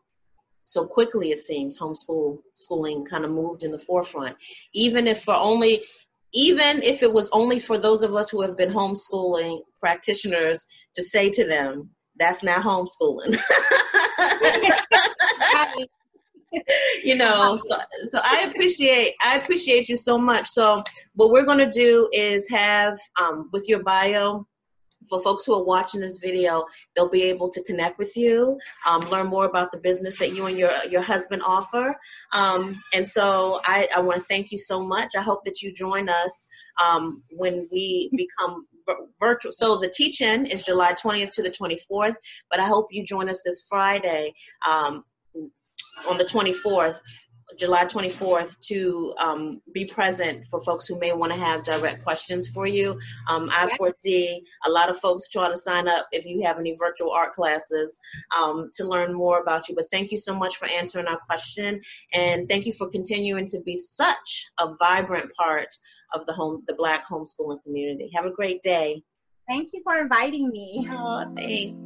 so 0.64 0.86
quickly 0.86 1.32
it 1.32 1.40
seems 1.40 1.80
homeschool 1.80 2.40
schooling 2.54 3.06
kind 3.06 3.26
of 3.26 3.32
moved 3.32 3.64
in 3.64 3.72
the 3.72 3.78
forefront. 3.78 4.36
Even 4.74 5.08
if 5.08 5.24
for 5.24 5.36
only 5.36 5.84
even 6.34 6.82
if 6.82 7.04
it 7.04 7.12
was 7.12 7.30
only 7.34 7.60
for 7.60 7.78
those 7.78 8.04
of 8.04 8.16
us 8.16 8.30
who 8.30 8.42
have 8.42 8.56
been 8.56 8.72
homeschooling 8.72 9.60
practitioners 9.80 10.66
to 10.96 11.04
say 11.04 11.30
to 11.30 11.46
them 11.46 11.90
that's 12.18 12.44
not 12.44 12.64
homeschooling 12.64 13.38
you 17.04 17.16
know 17.16 17.58
so, 17.58 17.78
so 18.10 18.20
i 18.24 18.42
appreciate 18.42 19.14
i 19.24 19.38
appreciate 19.38 19.88
you 19.88 19.96
so 19.96 20.18
much 20.18 20.48
so 20.48 20.84
what 21.14 21.30
we're 21.30 21.46
to 21.46 21.70
do 21.70 22.10
is 22.14 22.50
have 22.50 22.98
um, 23.20 23.50
with 23.54 23.68
your 23.68 23.84
bio 23.84 24.46
for 25.10 25.22
folks 25.22 25.46
who 25.46 25.54
are 25.54 25.64
watching 25.64 26.02
this 26.02 26.18
video, 26.18 26.66
they'll 26.96 27.10
be 27.10 27.24
able 27.24 27.50
to 27.50 27.64
connect 27.64 27.98
with 27.98 28.16
you, 28.16 28.58
um, 28.88 29.02
learn 29.10 29.28
more 29.28 29.46
about 29.46 29.72
the 29.72 29.78
business 29.78 30.18
that 30.20 30.34
you 30.34 30.46
and 30.46 30.58
your 30.58 30.72
your 30.90 31.02
husband 31.02 31.42
offer. 31.46 31.96
Um, 32.34 32.82
and 32.94 33.10
so 33.10 33.62
I, 33.66 33.88
I 33.96 34.00
want 34.00 34.20
to 34.20 34.28
thank 34.28 34.52
you 34.52 34.58
so 34.58 34.82
much. 34.82 35.16
I 35.18 35.22
hope 35.22 35.44
that 35.46 35.62
you 35.62 35.74
join 35.74 36.10
us 36.10 36.48
um, 36.84 37.24
when 37.32 37.68
we 37.72 38.12
become 38.16 38.68
virtual. 39.20 39.52
So 39.52 39.78
the 39.78 39.90
teaching 39.90 40.46
is 40.46 40.66
July 40.66 40.94
20th 40.94 41.32
to 41.32 41.44
the 41.44 41.52
24th, 41.52 42.16
but 42.50 42.60
I 42.60 42.66
hope 42.66 42.88
you 42.92 43.06
join 43.06 43.30
us 43.30 43.42
this 43.46 43.66
Friday 43.70 44.34
um, 44.68 45.04
on 46.10 46.18
the 46.18 46.24
24th, 46.24 47.02
July 47.58 47.86
24th, 47.86 48.58
to 48.60 49.14
um, 49.18 49.62
be 49.74 49.86
present 49.86 50.48
for 50.48 50.64
folks 50.64 50.88
who 50.88 50.98
may 51.00 51.12
want 51.12 51.32
to 51.32 51.38
have 51.38 51.64
direct 51.64 52.04
questions 52.04 52.48
for 52.48 52.66
you. 52.66 52.98
Um, 53.28 53.50
I 53.52 53.70
foresee 53.78 54.44
a 54.66 54.70
lot 54.70 54.90
of 54.90 54.98
folks 54.98 55.28
trying 55.28 55.52
to 55.52 55.58
sign 55.58 55.88
up 55.88 56.08
if 56.12 56.26
you 56.26 56.42
have 56.44 56.60
any 56.60 56.76
virtual 56.78 57.12
art 57.12 57.34
classes 57.34 58.00
um, 58.38 58.70
to 58.76 58.88
learn 58.88 59.14
more 59.14 59.42
about 59.42 59.68
you. 59.68 59.76
But 59.76 59.86
thank 59.92 60.12
you 60.12 60.18
so 60.18 60.34
much 60.34 60.58
for 60.58 60.68
answering 60.68 61.08
our 61.08 61.20
question, 61.26 61.82
and 62.14 62.48
thank 62.48 62.66
you 62.66 62.74
for 62.74 62.88
continuing 62.88 63.46
to 63.48 63.60
be 63.60 63.76
such 63.76 64.46
a 64.60 64.74
vibrant 64.76 65.34
part 65.34 65.76
of 66.14 66.26
the 66.26 66.34
home, 66.34 66.64
the 66.68 66.74
Black 66.74 67.08
homeschooling 67.08 67.62
community. 67.64 68.10
Have 68.16 68.26
a 68.26 68.32
great 68.32 68.62
day. 68.62 69.04
Thank 69.48 69.74
you 69.74 69.82
for 69.84 69.98
inviting 70.00 70.50
me. 70.50 70.88
Oh, 70.90 71.26
thanks. 71.36 71.84